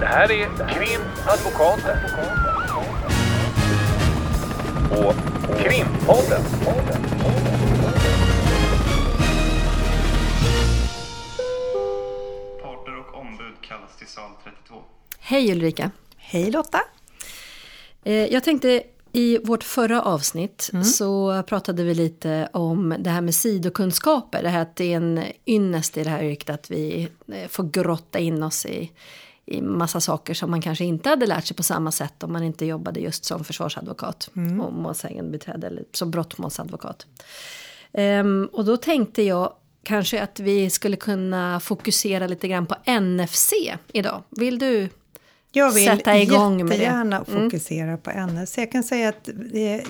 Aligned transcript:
Det 0.00 0.06
här 0.06 0.30
är 0.32 0.46
Krimadvokaten. 0.68 1.98
Och 4.90 5.14
Krimpodden. 5.58 6.42
Parter 12.62 12.98
och 12.98 13.20
ombud 13.20 13.54
kallas 13.60 13.96
till 13.98 14.06
sal 14.06 14.30
32. 14.44 14.74
Hej 15.18 15.52
Ulrika! 15.52 15.90
Hej 16.16 16.50
Lotta! 16.50 16.80
Eh, 18.04 18.14
Jag 18.14 18.44
tänkte 18.44 18.82
i 19.12 19.38
vårt 19.44 19.64
förra 19.64 20.02
avsnitt 20.02 20.70
så 20.84 21.42
pratade 21.42 21.84
vi 21.84 21.94
lite 21.94 22.48
om 22.52 22.94
det 22.98 23.10
här 23.10 23.20
med 23.20 23.34
sidokunskaper. 23.34 24.42
Det 24.42 24.48
här 24.48 24.62
att 24.62 24.76
det 24.76 24.92
är 24.92 24.96
en 24.96 25.20
ynnest 25.46 25.96
i 25.96 26.04
det 26.04 26.10
här 26.10 26.22
yrket 26.22 26.50
att 26.50 26.70
vi 26.70 27.08
eh, 27.32 27.48
får 27.48 27.64
grotta 27.64 28.18
in 28.18 28.42
oss 28.42 28.66
i, 28.66 28.90
i 29.46 29.62
massa 29.62 30.00
saker 30.00 30.34
som 30.34 30.50
man 30.50 30.62
kanske 30.62 30.84
inte 30.84 31.08
hade 31.08 31.26
lärt 31.26 31.44
sig 31.44 31.56
på 31.56 31.62
samma 31.62 31.92
sätt 31.92 32.22
om 32.22 32.32
man 32.32 32.42
inte 32.42 32.66
jobbade 32.66 33.00
just 33.00 33.24
som 33.24 33.44
försvarsadvokat 33.44 34.30
och 34.62 34.72
målsägandebiträde 34.72 35.66
eller 35.66 35.84
som 35.92 36.10
brottmålsadvokat. 36.10 37.06
Ehm, 37.92 38.48
och 38.52 38.64
då 38.64 38.76
tänkte 38.76 39.22
jag 39.22 39.52
kanske 39.82 40.22
att 40.22 40.40
vi 40.40 40.70
skulle 40.70 40.96
kunna 40.96 41.60
fokusera 41.60 42.26
lite 42.26 42.48
grann 42.48 42.66
på 42.66 42.74
NFC 43.00 43.52
idag. 43.92 44.22
Vill 44.30 44.58
du 44.58 44.88
Jag 45.52 45.72
vill 45.72 45.84
sätta 45.84 46.18
igång 46.18 46.56
med 46.56 46.66
det? 46.66 46.72
jättegärna 46.74 47.24
fokusera 47.24 47.96
på 47.96 48.10
NS. 48.10 48.58
Jag 48.58 48.72
kan 48.72 48.82
säga 48.82 49.08
att 49.08 49.28
det, 49.52 49.84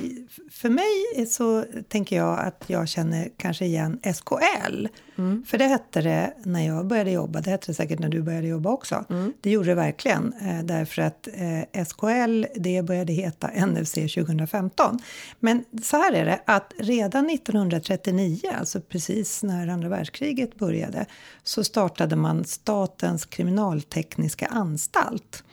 för 0.50 0.68
mig 0.68 1.26
så 1.26 1.64
tänker 1.88 2.16
jag 2.16 2.38
att 2.38 2.64
jag 2.66 2.88
känner 2.88 3.28
kanske 3.36 3.64
igen 3.64 4.00
SKL. 4.14 4.86
Mm. 5.18 5.44
För 5.46 5.58
det 5.58 5.64
hette 5.64 6.00
det 6.02 6.34
när 6.42 6.66
jag 6.66 6.86
började 6.86 7.10
jobba, 7.10 7.40
det 7.40 7.50
hette 7.50 7.66
det 7.66 7.74
säkert 7.74 7.98
när 7.98 8.08
du 8.08 8.22
började 8.22 8.46
jobba 8.46 8.70
också. 8.70 9.04
Mm. 9.10 9.32
Det 9.40 9.50
gjorde 9.50 9.68
det 9.68 9.74
verkligen, 9.74 10.32
eh, 10.40 10.64
därför 10.64 11.02
att 11.02 11.28
eh, 11.34 11.84
SKL 11.84 12.44
det 12.54 12.82
började 12.82 13.12
heta 13.12 13.66
NFC 13.66 13.94
2015. 13.94 14.98
Men 15.40 15.64
så 15.82 15.96
här 15.96 16.12
är 16.12 16.24
det, 16.24 16.40
att 16.44 16.72
redan 16.78 17.30
1939, 17.30 18.40
alltså 18.58 18.80
precis 18.80 19.42
när 19.42 19.68
andra 19.68 19.88
världskriget 19.88 20.54
började, 20.56 21.06
så 21.42 21.64
startade 21.64 22.16
man 22.16 22.44
Statens 22.44 23.26
kriminaltekniska 23.26 24.46
anstalt. 24.46 25.44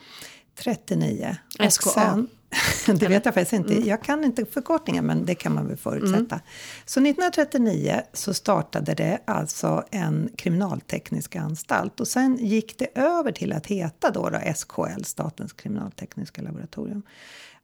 39. 0.55 1.37
Och 1.59 1.73
SKA. 1.73 1.89
sen- 1.89 2.27
det 2.85 3.07
vet 3.07 3.25
jag 3.25 3.33
faktiskt 3.33 3.53
inte. 3.53 3.87
Jag 3.89 4.03
kan 4.03 4.23
inte 4.23 4.45
förkortningen, 4.45 5.05
men 5.05 5.25
det 5.25 5.35
kan 5.35 5.53
man 5.53 5.67
väl 5.67 5.77
förutsätta. 5.77 6.39
Så 6.85 6.99
1939 6.99 8.01
så 8.13 8.33
startade 8.33 8.93
det 8.93 9.19
alltså 9.25 9.83
en 9.91 10.29
kriminalteknisk 10.35 11.35
anstalt. 11.35 11.99
Och 11.99 12.07
sen 12.07 12.37
gick 12.37 12.77
det 12.77 12.87
över 12.95 13.31
till 13.31 13.53
att 13.53 13.67
heta 13.67 14.11
då, 14.11 14.29
då 14.29 14.39
SKL, 14.55 15.03
Statens 15.03 15.53
kriminaltekniska 15.53 16.41
laboratorium. 16.41 17.03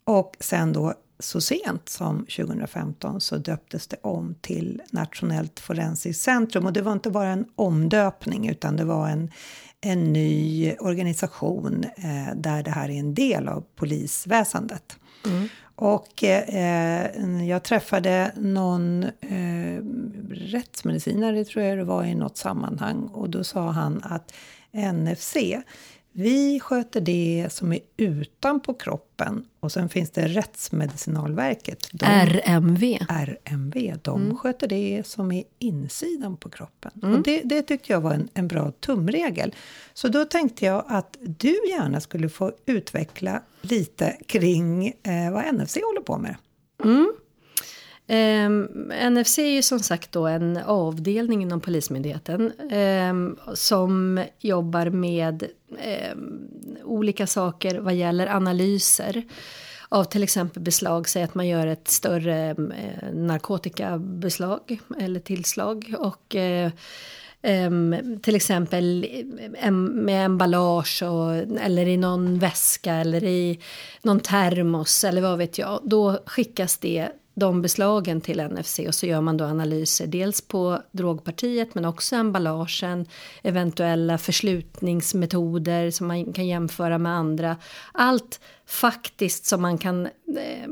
Och 0.04 0.38
sen 0.40 0.74
då 0.74 0.94
så 1.20 1.42
sent 1.42 1.90
som 1.90 2.18
2015 2.18 3.22
så 3.22 3.38
döptes 3.38 3.88
det 3.88 3.98
om 4.02 4.36
till 4.42 4.82
Nationellt 4.92 5.60
forensiskt 5.60 6.24
centrum. 6.24 6.66
Och 6.66 6.74
det 6.74 6.82
var 6.82 6.92
inte 6.92 7.12
bara 7.12 7.30
en 7.30 7.46
omdöpning 7.56 8.50
utan 8.50 8.76
det 8.76 8.84
var 8.84 9.10
en, 9.10 9.32
en 9.82 10.14
ny 10.14 10.76
organisation 10.80 11.84
eh, 11.84 12.36
där 12.36 12.64
det 12.64 12.72
här 12.72 12.90
är 12.90 13.00
en 13.00 13.14
del 13.14 13.48
av 13.48 13.64
polisväsendet. 13.76 15.00
Och 15.76 16.24
eh, 16.24 17.46
jag 17.48 17.64
träffade 17.64 18.32
någon 18.36 19.04
eh, 19.04 19.84
rättsmedicinare, 20.30 21.46
tror 21.46 21.66
jag 21.66 21.78
det 21.78 21.84
var, 21.84 22.04
i 22.04 22.16
något 22.16 22.38
sammanhang. 22.38 23.10
Och 23.14 23.30
då 23.30 23.44
sa 23.44 23.72
han 23.72 24.02
att 24.04 24.34
NFC, 24.72 25.36
vi 26.12 26.60
sköter 26.60 27.02
det 27.02 27.48
som 27.50 27.74
är 27.74 27.80
utanpå 27.98 28.74
kroppen. 28.74 29.46
Och 29.60 29.72
sen 29.72 29.90
finns 29.90 30.12
det 30.12 30.28
Rättsmedicinalverket. 30.28 31.90
De, 31.92 32.06
RMV. 32.06 32.98
RMV, 33.10 33.96
de 34.02 34.38
sköter 34.38 34.68
det 34.68 35.04
som 35.06 35.32
är 35.32 35.44
insidan 35.60 36.38
på 36.38 36.50
kroppen. 36.50 36.92
Och 37.16 37.24
det, 37.24 37.42
det 37.42 37.62
tyckte 37.62 37.94
jag 37.94 38.02
var 38.02 38.14
en, 38.14 38.30
en 38.34 38.48
bra 38.48 38.72
tumregel. 38.72 39.56
Så 39.94 40.08
då 40.08 40.26
tänkte 40.26 40.66
jag 40.66 40.84
att 40.88 41.18
du 41.22 41.56
gärna 41.70 42.02
skulle 42.02 42.30
få 42.30 42.52
utveckla 42.66 43.42
lite 43.62 44.18
kring 44.26 44.88
eh, 44.88 45.32
vad 45.32 45.56
NFC 45.56 45.78
håller 45.84 46.02
på 46.02 46.18
med. 46.18 46.36
Ehm, 48.12 48.64
NFC 49.12 49.38
är 49.38 49.52
ju 49.52 49.62
som 49.62 49.80
sagt 49.80 50.12
då 50.12 50.28
en 50.28 50.58
avdelning 50.58 51.42
inom 51.42 51.62
Polismyndigheten 51.62 52.52
ehm, 52.72 53.38
som 53.54 54.24
jobbar 54.40 54.90
med 54.90 55.44
ehm, 55.80 56.48
olika 56.84 57.28
saker 57.28 57.80
vad 57.80 57.96
gäller 57.96 58.28
analyser 58.28 59.24
av 59.90 60.04
till 60.04 60.24
exempel 60.24 60.64
beslag. 60.64 61.10
Säg 61.10 61.24
att 61.24 61.36
man 61.36 61.48
gör 61.48 61.68
ett 61.68 61.88
större 61.88 62.50
eh, 62.50 63.14
narkotikabeslag 63.14 64.80
eller 65.00 65.20
tillslag 65.20 65.94
och 66.00 66.36
eh, 66.36 66.72
Ehm, 67.42 68.20
till 68.22 68.36
exempel 68.36 69.08
em, 69.58 69.86
med 69.86 70.26
emballage 70.26 71.04
och, 71.04 71.36
eller 71.62 71.88
i 71.88 71.98
någon 71.98 72.40
väska 72.40 72.94
eller 72.94 73.24
i 73.24 73.60
någon 74.02 74.20
termos 74.20 75.04
eller 75.04 75.22
vad 75.22 75.38
vet 75.38 75.58
jag. 75.58 75.82
Då 75.84 76.20
skickas 76.26 76.78
det 76.78 77.10
de 77.34 77.62
beslagen 77.62 78.22
till 78.22 78.44
NFC 78.44 78.80
och 78.88 78.96
så 78.96 79.06
gör 79.06 79.22
man 79.22 79.38
då 79.38 79.46
analyser 79.46 80.08
dels 80.08 80.42
på 80.42 80.82
drogpartiet 80.92 81.76
men 81.76 81.86
också 81.86 82.16
emballagen, 82.16 83.06
eventuella 83.44 84.18
förslutningsmetoder 84.18 85.92
som 85.92 86.08
man 86.08 86.34
kan 86.34 86.48
jämföra 86.48 86.98
med 86.98 87.12
andra. 87.12 87.58
Allt 87.92 88.40
faktiskt 88.66 89.46
som 89.46 89.62
man 89.62 89.78
kan 89.78 90.06
eh, 90.06 90.70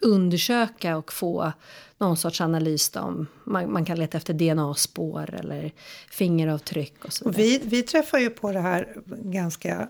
undersöka 0.00 0.96
och 0.96 1.12
få 1.12 1.52
någon 1.98 2.16
sorts 2.16 2.40
analys 2.40 2.96
om. 2.96 3.26
Man, 3.44 3.72
man 3.72 3.84
kan 3.84 3.98
leta 3.98 4.16
efter 4.16 4.34
DNA-spår 4.34 5.34
eller 5.34 5.72
fingeravtryck 6.10 7.04
och 7.04 7.12
så 7.12 7.24
Och 7.24 7.38
vi, 7.38 7.60
vi 7.64 7.82
träffar 7.82 8.18
ju 8.18 8.30
på 8.30 8.52
det 8.52 8.60
här 8.60 8.96
ganska, 9.06 9.88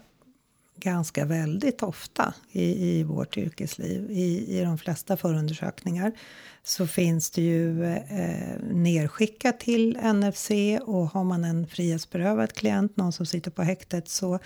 ganska 0.76 1.24
väldigt 1.24 1.82
ofta 1.82 2.34
i, 2.52 2.98
i 2.98 3.02
vårt 3.02 3.36
yrkesliv. 3.36 4.10
I, 4.10 4.58
I 4.58 4.64
de 4.64 4.78
flesta 4.78 5.16
förundersökningar 5.16 6.12
så 6.62 6.86
finns 6.86 7.30
det 7.30 7.42
ju 7.42 7.84
eh, 7.84 8.58
nerskickat 8.70 9.60
till 9.60 9.98
NFC 9.98 10.50
och 10.86 11.06
har 11.06 11.24
man 11.24 11.44
en 11.44 11.66
frihetsberövad 11.66 12.52
klient, 12.52 12.96
någon 12.96 13.12
som 13.12 13.26
sitter 13.26 13.50
på 13.50 13.62
häktet, 13.62 14.08
så 14.08 14.38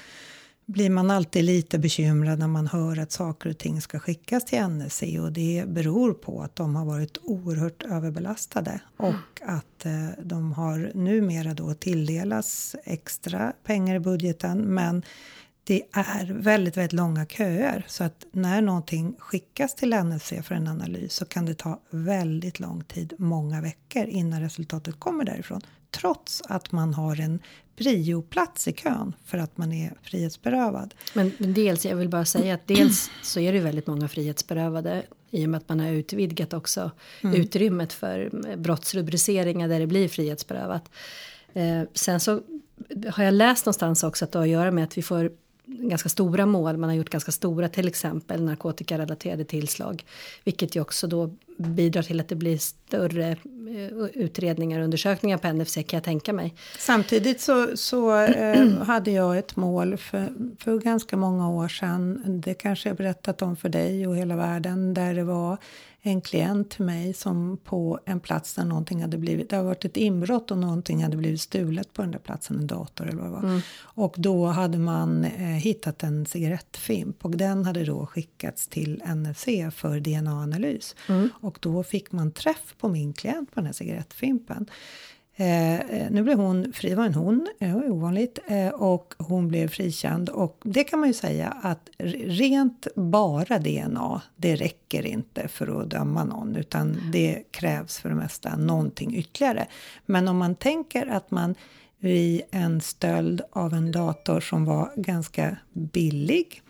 blir 0.69 0.91
man 0.91 1.11
alltid 1.11 1.45
lite 1.45 1.79
bekymrad 1.79 2.39
när 2.39 2.47
man 2.47 2.67
hör 2.67 2.99
att 2.99 3.13
saker 3.13 3.51
och 3.51 3.59
ting 3.59 3.81
ska 3.81 3.99
skickas 3.99 4.45
till 4.45 4.63
NFC 4.63 5.03
och 5.21 5.33
det 5.33 5.65
beror 5.67 6.15
på 6.15 6.43
att 6.43 6.57
de 6.57 6.77
har 6.77 6.85
varit 6.85 7.19
oerhört 7.23 7.83
överbelastade 7.83 8.81
och 8.97 9.41
att 9.47 9.87
eh, 9.87 10.09
de 10.23 10.53
har 10.53 10.91
numera 10.95 11.55
då 11.55 11.75
tilldelas 11.75 12.77
extra 12.85 13.53
pengar 13.65 13.95
i 13.95 14.01
budgeten. 14.01 14.59
Men 14.59 15.03
det 15.69 15.83
är 15.93 16.33
väldigt, 16.33 16.77
väldigt 16.77 16.93
långa 16.93 17.27
köer 17.27 17.85
så 17.89 18.05
att 18.05 18.27
när 18.33 18.63
någonting 18.63 19.15
skickas 19.19 19.75
till 19.75 19.95
NFC 19.95 20.33
för 20.43 20.55
en 20.55 20.69
analys 20.69 21.13
så 21.15 21.25
kan 21.25 21.47
det 21.47 21.55
ta 21.55 21.81
väldigt 21.91 22.61
lång 22.61 22.85
tid, 22.85 23.13
många 23.19 23.61
veckor 23.61 24.05
innan 24.05 24.41
resultatet 24.41 25.01
kommer 25.01 25.25
därifrån. 25.25 25.61
Trots 25.91 26.43
att 26.49 26.73
man 26.73 26.95
har 26.95 27.21
en 27.21 27.41
prioplats 27.77 28.69
i 28.69 28.73
kön 28.73 29.15
för 29.25 29.39
att 29.39 29.59
man 29.59 29.73
är 29.73 29.95
frihetsberövad. 30.03 30.95
Men 31.15 31.33
men 31.39 31.55
dels, 31.55 31.85
jag 31.87 31.97
vill 31.97 32.09
bara 32.09 32.25
säga 32.25 32.55
att 32.55 32.67
dels 32.67 33.11
så 33.23 33.41
är 33.41 33.53
det 33.53 33.61
väldigt 33.61 33.87
många 33.87 34.09
frihetsberövade 34.09 35.03
i 35.31 35.47
och 35.47 35.51
med 35.51 35.59
att 35.59 35.69
man 35.69 35.81
har 35.81 35.89
utvidgat 35.89 36.53
också 36.53 36.91
utrymmet 37.23 37.93
för 37.93 38.31
brottsrubriceringar 38.57 39.69
där 39.69 39.81
det 39.81 39.87
blir 39.87 40.09
frihetsberövat. 40.09 40.91
Eh, 41.53 41.83
sen 41.95 42.21
så 42.21 42.41
har 43.13 43.25
jag 43.25 43.35
läst 43.35 43.67
någonstans 43.67 44.05
också 44.05 44.25
att 44.25 44.33
det 44.33 44.39
har 44.39 44.45
att 44.45 44.51
göra 44.51 44.71
med 44.71 44.85
att 44.85 44.99
vi 44.99 45.03
får 45.03 45.31
ganska 45.69 46.09
stora 46.09 46.47
mål. 46.47 46.77
Man 46.77 46.91
har 46.91 46.97
gjort 46.97 47.11
ganska 47.11 47.33
stora 47.33 47.69
till 47.69 47.89
exempel 47.89 48.43
narkotikarelaterade 48.45 49.45
tillslag. 49.45 50.05
Vilket 50.45 50.77
ju 50.77 50.81
också 50.81 51.07
då 51.07 51.31
bidrar 51.59 52.03
till 52.03 52.21
att 52.21 52.29
det 52.29 52.35
blir 52.35 52.59
större 52.59 53.29
eh, 53.31 54.05
utredningar 54.15 54.79
och 54.79 54.85
undersökningar 54.85 55.39
på 55.39 55.53
NFC 55.53 55.75
kan 55.75 55.97
jag 55.97 56.05
tänka 56.05 56.33
mig. 56.33 56.55
Samtidigt 56.79 57.41
så, 57.41 57.77
så 57.77 58.21
eh, 58.21 58.69
hade 58.83 59.11
jag 59.11 59.39
ett 59.39 59.57
mål 59.57 59.97
för, 59.97 60.29
för 60.59 60.79
ganska 60.79 61.17
många 61.17 61.51
år 61.51 61.69
sedan. 61.69 62.23
Det 62.27 62.55
kanske 62.55 62.89
jag 62.89 62.97
berättat 62.97 63.43
om 63.43 63.57
för 63.57 63.69
dig 63.69 64.07
och 64.07 64.17
hela 64.17 64.37
världen. 64.37 64.95
Där 64.95 65.15
det 65.15 65.25
var 65.25 65.59
en 66.03 66.21
klient 66.21 66.71
till 66.71 66.85
mig 66.85 67.13
som 67.15 67.59
på 67.65 68.01
en 68.05 68.21
plats 68.21 68.55
där 68.55 68.65
någonting 68.65 69.03
hade 69.03 69.19
blivit, 69.19 69.51
det 69.51 69.57
har 69.57 69.65
varit 69.65 69.85
ett 69.85 69.97
inbrott 69.97 70.51
och 70.51 70.59
någonting 70.59 71.03
hade 71.03 71.17
blivit 71.17 71.41
stulet 71.41 71.93
på 71.93 72.03
den 72.03 72.11
där 72.11 72.19
platsen, 72.19 72.59
en 72.59 72.67
dator 72.67 73.07
eller 73.09 73.23
vad 73.23 73.43
det 73.43 73.49
var. 73.49 73.63
Och 73.81 74.15
då 74.19 74.47
hade 74.47 74.79
man 74.79 75.25
eh, 75.25 75.41
hittat 75.41 76.03
en 76.03 76.27
cigarettfimp 76.27 77.25
och 77.25 77.37
den 77.37 77.65
hade 77.65 77.85
då 77.85 78.07
skickats 78.07 78.69
till 78.69 79.03
NFC 79.07 79.45
för 79.75 80.01
DNA-analys. 80.01 80.97
Och 81.41 81.59
då 81.61 81.83
fick 81.83 82.13
man 82.13 82.33
träff 82.33 82.75
på 82.79 82.89
min 82.89 83.13
klient 83.13 83.55
på 83.55 83.61
den 83.61 83.67
här 83.67 83.73
cigarettfimpen. 83.73 84.67
Eh, 85.41 85.81
eh, 85.81 86.11
nu 86.11 86.23
blev 86.23 86.39
hon 86.39 86.73
fri, 86.73 86.95
var 86.95 87.05
en 87.05 87.15
hon, 87.15 87.49
eh, 87.61 87.69
det 87.69 87.75
var 87.75 87.91
ovanligt, 87.91 88.39
eh, 88.47 88.69
och 88.69 89.15
hon 89.19 89.49
blev 89.49 89.69
frikänd. 89.69 90.29
Och 90.29 90.61
det 90.65 90.85
kan 90.85 90.99
man 90.99 91.09
ju 91.09 91.15
säga 91.15 91.57
att 91.63 91.91
rent 92.25 92.87
bara 92.95 93.59
DNA, 93.59 94.23
det 94.37 94.57
räcker 94.57 95.07
inte 95.07 95.49
för 95.49 95.81
att 95.81 95.91
döma 95.91 96.25
någon, 96.25 96.57
utan 96.57 97.11
det 97.13 97.43
krävs 97.51 97.99
för 97.99 98.09
det 98.09 98.15
mesta 98.15 98.57
någonting 98.57 99.17
ytterligare. 99.17 99.67
Men 100.07 100.29
om 100.29 100.37
man 100.37 100.55
tänker 100.55 101.07
att 101.07 101.31
man 101.31 101.55
vid 101.99 102.43
en 102.51 102.81
stöld 102.81 103.41
av 103.51 103.75
en 103.75 103.93
dator 103.93 104.41
som 104.41 104.65
var 104.65 104.93
ganska 104.97 105.57
billig 105.73 106.63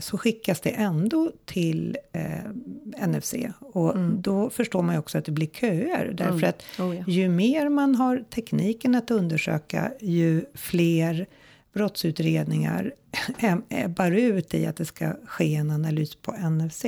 så 0.00 0.18
skickas 0.18 0.60
det 0.60 0.70
ändå 0.70 1.32
till 1.44 1.96
eh, 2.12 3.06
NFC. 3.08 3.34
Och 3.60 3.96
mm. 3.96 4.22
då 4.22 4.50
förstår 4.50 4.82
man 4.82 4.94
ju 4.94 4.98
också 4.98 5.18
att 5.18 5.24
det 5.24 5.32
blir 5.32 5.46
köer. 5.46 6.12
Därför 6.14 6.32
mm. 6.32 6.48
att 6.48 6.80
oh, 6.80 6.96
ja. 6.96 7.04
ju 7.06 7.28
mer 7.28 7.68
man 7.68 7.94
har 7.94 8.24
tekniken 8.34 8.94
att 8.94 9.10
undersöka, 9.10 9.92
ju 10.00 10.44
fler 10.54 11.26
brottsutredningar 11.72 12.92
ebbar 13.68 14.10
ut 14.10 14.54
i 14.54 14.66
att 14.66 14.76
det 14.76 14.84
ska 14.84 15.12
ske 15.24 15.54
en 15.54 15.70
analys 15.70 16.14
på 16.14 16.32
NFC. 16.32 16.84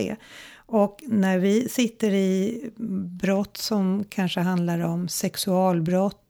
Och 0.55 1.02
när 1.06 1.38
vi 1.38 1.69
sitter 1.69 2.14
i 2.14 2.61
brott 3.23 3.56
som 3.56 4.05
kanske 4.08 4.40
handlar 4.40 4.81
om 4.81 5.08
sexualbrott, 5.08 6.17
eh, 6.17 6.21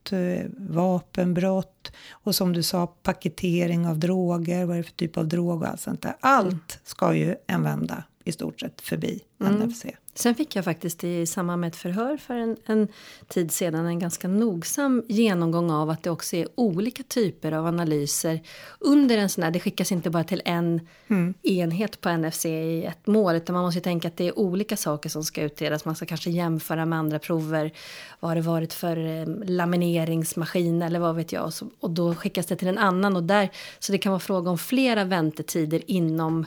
vapenbrott 0.57 1.93
och 2.11 2.35
som 2.35 2.53
du 2.53 2.63
sa 2.63 2.87
paketering 2.87 3.87
av 3.87 3.99
droger, 3.99 4.65
vad 4.65 4.77
är 4.77 4.79
det 4.79 4.89
för 4.89 4.93
typ 4.93 5.17
av 5.17 5.29
drog 5.29 5.63
och 5.63 5.69
allt 5.69 5.81
sånt 5.81 6.03
där. 6.03 6.17
Allt 6.21 6.81
ska 6.85 7.15
ju 7.15 7.35
en 7.47 7.63
vända 7.63 8.05
i 8.25 8.33
stort 8.33 8.61
sett 8.61 8.81
förbi 8.81 9.21
mm. 9.41 9.55
NFC. 9.55 9.87
Sen 10.15 10.35
fick 10.35 10.57
jag 10.57 10.65
faktiskt 10.65 11.05
i 11.05 11.27
samband 11.27 11.61
med 11.61 11.69
ett 11.69 11.77
förhör 11.77 12.17
för 12.17 12.35
en, 12.35 12.57
en, 12.67 12.89
tid 13.29 13.53
sedan 13.53 13.87
en 13.87 13.99
ganska 13.99 14.29
nogsam 14.29 15.03
genomgång 15.09 15.71
av 15.71 15.91
att 15.91 16.03
det 16.03 16.11
också 16.11 16.37
är 16.37 16.47
olika 16.55 17.03
typer 17.03 17.53
av 17.53 17.67
analyser 17.67 18.41
under 18.79 19.19
en 19.19 19.29
sån 19.29 19.45
här. 19.45 19.51
Det 19.51 19.61
skickas 19.61 19.93
inte 19.93 20.11
bara 20.11 20.25
till 20.25 20.43
en 20.45 20.89
mm. 21.09 21.35
enhet 21.43 22.01
på 22.01 22.17
NFC 22.17 22.47
i 22.47 22.85
ett 22.85 23.07
mål 23.07 23.35
utan 23.35 23.55
man 23.55 23.65
måste 23.65 23.81
tänka 23.81 24.09
att 24.09 24.17
det 24.17 24.29
är 24.29 24.39
olika 24.39 24.77
saker 24.77 25.11
som 25.11 25.25
ska 25.25 25.43
utredas. 25.43 25.85
Man 25.85 25.97
ska 25.97 26.07
kanske 26.07 26.31
jämföra 26.31 26.87
med 26.87 26.99
andra 26.99 27.19
prover. 27.19 27.73
Vad 28.21 28.31
har 28.31 28.37
det 28.37 28.43
varit 28.43 28.73
för 28.73 28.97
eh, 28.97 29.27
lamineringsmaskin 29.45 30.83
eller 30.83 31.01
vad 31.01 31.17
vet 31.17 31.33
jag. 31.33 31.45
Och, 31.45 31.55
så, 31.55 31.67
och 31.81 31.91
då 31.91 32.15
skickas 32.15 32.47
det 32.47 32.57
till 32.57 32.69
en 32.69 32.79
annan 32.79 33.17
och 33.17 33.25
där 33.25 33.51
så 33.79 33.93
det 33.93 33.99
kan 33.99 34.13
vara 34.13 34.21
fråga 34.21 34.51
om 34.51 34.59
flera 34.59 35.05
väntetider 35.05 35.83
inom 35.87 36.47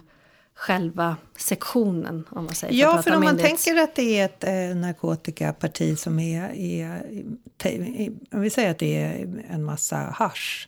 själva 0.56 1.18
sektionen. 1.38 2.24
Om 2.30 2.46
man 2.46 2.56
säger, 2.56 2.74
ja, 2.74 2.96
för, 2.96 3.04
för 3.04 3.18
om 3.18 3.24
man 3.24 3.38
tänker 3.38 3.84
att 3.84 3.96
det 3.96 4.20
är 4.20 4.26
ett 4.26 4.44
eh, 4.44 4.78
narkotikaparti 4.78 6.00
som 6.00 6.20
är, 6.20 6.50
är, 6.56 7.02
om 8.32 8.42
vi 8.42 8.50
säger 8.50 8.72
att 8.72 8.80
det 8.80 8.96
är 8.96 9.44
en 9.50 9.64
massa 9.64 9.98
hash 9.98 10.68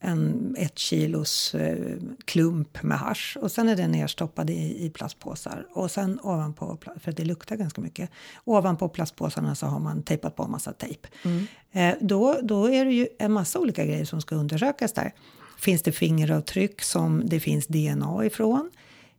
en 0.00 0.54
ett 0.58 0.78
kilos 0.78 1.54
eh, 1.54 1.96
klump 2.24 2.82
med 2.82 2.98
hash 2.98 3.36
och 3.36 3.52
sen 3.52 3.68
är 3.68 3.76
den 3.76 3.92
nerstoppad 3.92 4.50
i, 4.50 4.86
i 4.86 4.90
plastpåsar 4.90 5.66
och 5.72 5.90
sen 5.90 6.20
ovanpå, 6.22 6.78
för 7.00 7.12
det 7.12 7.24
luktar 7.24 7.56
ganska 7.56 7.80
mycket, 7.80 8.10
ovanpå 8.44 8.88
plastpåsarna 8.88 9.54
så 9.54 9.66
har 9.66 9.78
man 9.78 10.02
tejpat 10.02 10.36
på 10.36 10.42
en 10.42 10.50
massa 10.50 10.72
tejp. 10.72 11.08
Mm. 11.24 11.46
Eh, 11.72 11.94
då, 12.00 12.38
då 12.42 12.70
är 12.70 12.84
det 12.84 12.92
ju 12.92 13.08
en 13.18 13.32
massa 13.32 13.58
olika 13.58 13.84
grejer 13.84 14.04
som 14.04 14.20
ska 14.20 14.34
undersökas 14.34 14.92
där. 14.92 15.12
Finns 15.58 15.82
det 15.82 15.92
fingeravtryck 15.92 16.82
som 16.82 17.22
det 17.28 17.40
finns 17.40 17.66
DNA 17.66 18.24
ifrån? 18.24 18.70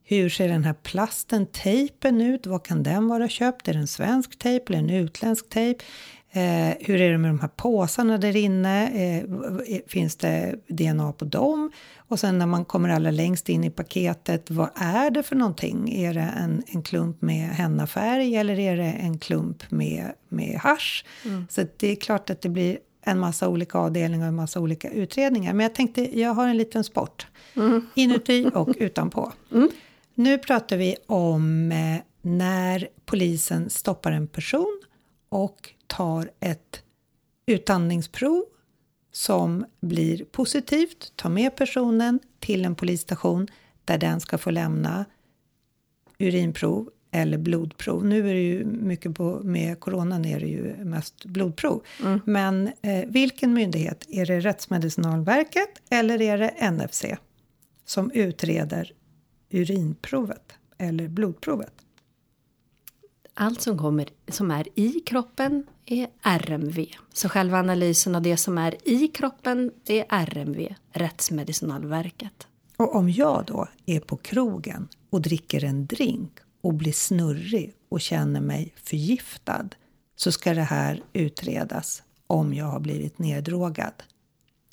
Hur 0.10 0.30
ser 0.30 0.48
den 0.48 0.64
här 0.64 0.74
plasten, 0.74 1.46
tejpen 1.46 2.22
ut? 2.22 2.48
Vad 2.48 2.64
kan 2.64 2.84
den 2.84 3.08
vara 3.08 3.30
köpt? 3.30 3.68
Är 3.68 3.74
det 3.74 3.80
en 3.80 3.88
svensk 3.88 4.40
tejp 4.40 4.74
eller 4.74 4.80
en 4.80 4.90
utländsk 4.90 5.50
tejp? 5.50 5.84
Eh, 6.32 6.74
hur 6.80 7.02
är 7.02 7.12
det 7.12 7.18
med 7.18 7.30
de 7.30 7.40
här 7.40 7.48
påsarna 7.48 8.18
där 8.18 8.36
inne? 8.36 8.88
Eh, 8.88 9.24
finns 9.88 10.16
det 10.16 10.56
DNA 10.68 11.12
på 11.12 11.26
dem? 11.26 11.72
Och 11.98 12.20
sen 12.20 12.38
när 12.38 12.46
man 12.46 12.66
kommer 12.66 12.90
allra 12.90 13.12
längst 13.12 13.50
in 13.50 13.64
i 13.64 13.70
paketet, 13.70 14.52
vad 14.52 14.70
är 14.76 15.12
det 15.12 15.24
för 15.24 15.36
någonting? 15.36 15.94
Är 15.94 16.14
det 16.14 16.34
en, 16.38 16.64
en 16.68 16.84
klump 16.84 17.22
med 17.22 17.50
hennafärg 17.50 18.36
eller 18.36 18.60
är 18.60 18.78
det 18.78 18.92
en 18.92 19.20
klump 19.20 19.72
med, 19.72 20.14
med 20.30 20.60
hash? 20.60 21.04
Mm. 21.26 21.48
Så 21.50 21.66
det 21.78 21.92
är 21.92 21.96
klart 21.96 22.30
att 22.30 22.42
det 22.42 22.50
blir 22.50 22.78
en 23.02 23.20
massa 23.20 23.50
olika 23.50 23.78
avdelningar 23.78 24.26
och 24.26 24.30
en 24.30 24.36
massa 24.36 24.60
olika 24.60 24.90
utredningar. 24.90 25.54
Men 25.54 25.64
jag 25.64 25.76
tänkte, 25.76 26.20
jag 26.20 26.34
har 26.34 26.48
en 26.48 26.58
liten 26.58 26.84
sport. 26.84 27.28
Mm. 27.56 27.88
Inuti 27.96 28.52
och 28.54 28.70
utanpå. 28.78 29.32
Mm. 29.52 29.70
Nu 30.20 30.38
pratar 30.38 30.78
vi 30.78 30.96
om 31.06 31.72
eh, 31.72 32.02
när 32.22 32.88
polisen 33.06 33.70
stoppar 33.70 34.12
en 34.12 34.28
person 34.28 34.82
och 35.30 35.74
tar 35.88 36.32
ett 36.40 36.84
utandningsprov 37.46 38.44
som 39.12 39.66
blir 39.80 40.26
positivt, 40.26 41.12
tar 41.16 41.30
med 41.30 41.56
personen 41.56 42.20
till 42.40 42.66
en 42.66 42.76
polisstation 42.76 43.48
där 43.86 43.98
den 43.98 44.20
ska 44.20 44.38
få 44.38 44.52
lämna 44.52 45.06
urinprov 46.20 46.90
eller 47.12 47.38
blodprov. 47.38 48.06
Nu 48.06 48.30
är 48.30 48.34
det 48.34 48.44
ju 48.44 48.66
mycket 48.66 49.16
på, 49.16 49.40
med 49.44 49.80
coronan 49.80 50.26
är 50.26 50.40
det 50.40 50.48
ju 50.48 50.86
mest 50.86 51.26
blodprov. 51.26 51.84
Mm. 52.02 52.20
Men 52.26 52.72
eh, 52.82 53.06
vilken 53.08 53.54
myndighet? 53.54 54.06
Är 54.10 54.26
det 54.26 54.40
Rättsmedicinalverket 54.40 55.82
eller 55.90 56.22
är 56.22 56.38
det 56.38 56.72
NFC 56.72 57.06
som 57.86 58.12
utreder 58.12 58.94
urinprovet 59.50 60.54
eller 60.78 61.08
blodprovet? 61.08 61.74
Allt 63.34 63.62
som, 63.62 63.78
kommer, 63.78 64.10
som 64.28 64.52
är 64.52 64.68
i 64.76 65.00
kroppen 65.00 65.66
är 65.86 66.08
RMV. 66.22 66.86
Så 67.14 67.30
själva 67.30 67.60
analysen 67.60 68.16
av 68.16 68.22
det 68.22 68.38
som 68.38 68.58
är 68.58 68.90
i 68.90 69.08
kroppen 69.08 69.72
är 69.86 70.06
RMV, 70.10 70.76
Rättsmedicinalverket. 70.92 72.48
Och 72.78 72.96
om 72.96 73.10
jag 73.10 73.46
då 73.46 73.68
är 73.86 74.00
på 74.00 74.18
krogen 74.18 74.88
och 75.10 75.22
dricker 75.22 75.64
en 75.64 75.86
drink 75.86 76.40
och 76.62 76.74
blir 76.74 76.92
snurrig 76.92 77.74
och 77.90 78.02
känner 78.02 78.42
mig 78.42 78.74
förgiftad 78.76 79.70
så 80.16 80.32
ska 80.32 80.54
det 80.54 80.62
här 80.62 81.04
utredas 81.14 82.04
om 82.28 82.54
jag 82.54 82.66
har 82.66 82.80
blivit 82.80 83.20
neddrogad. 83.20 83.94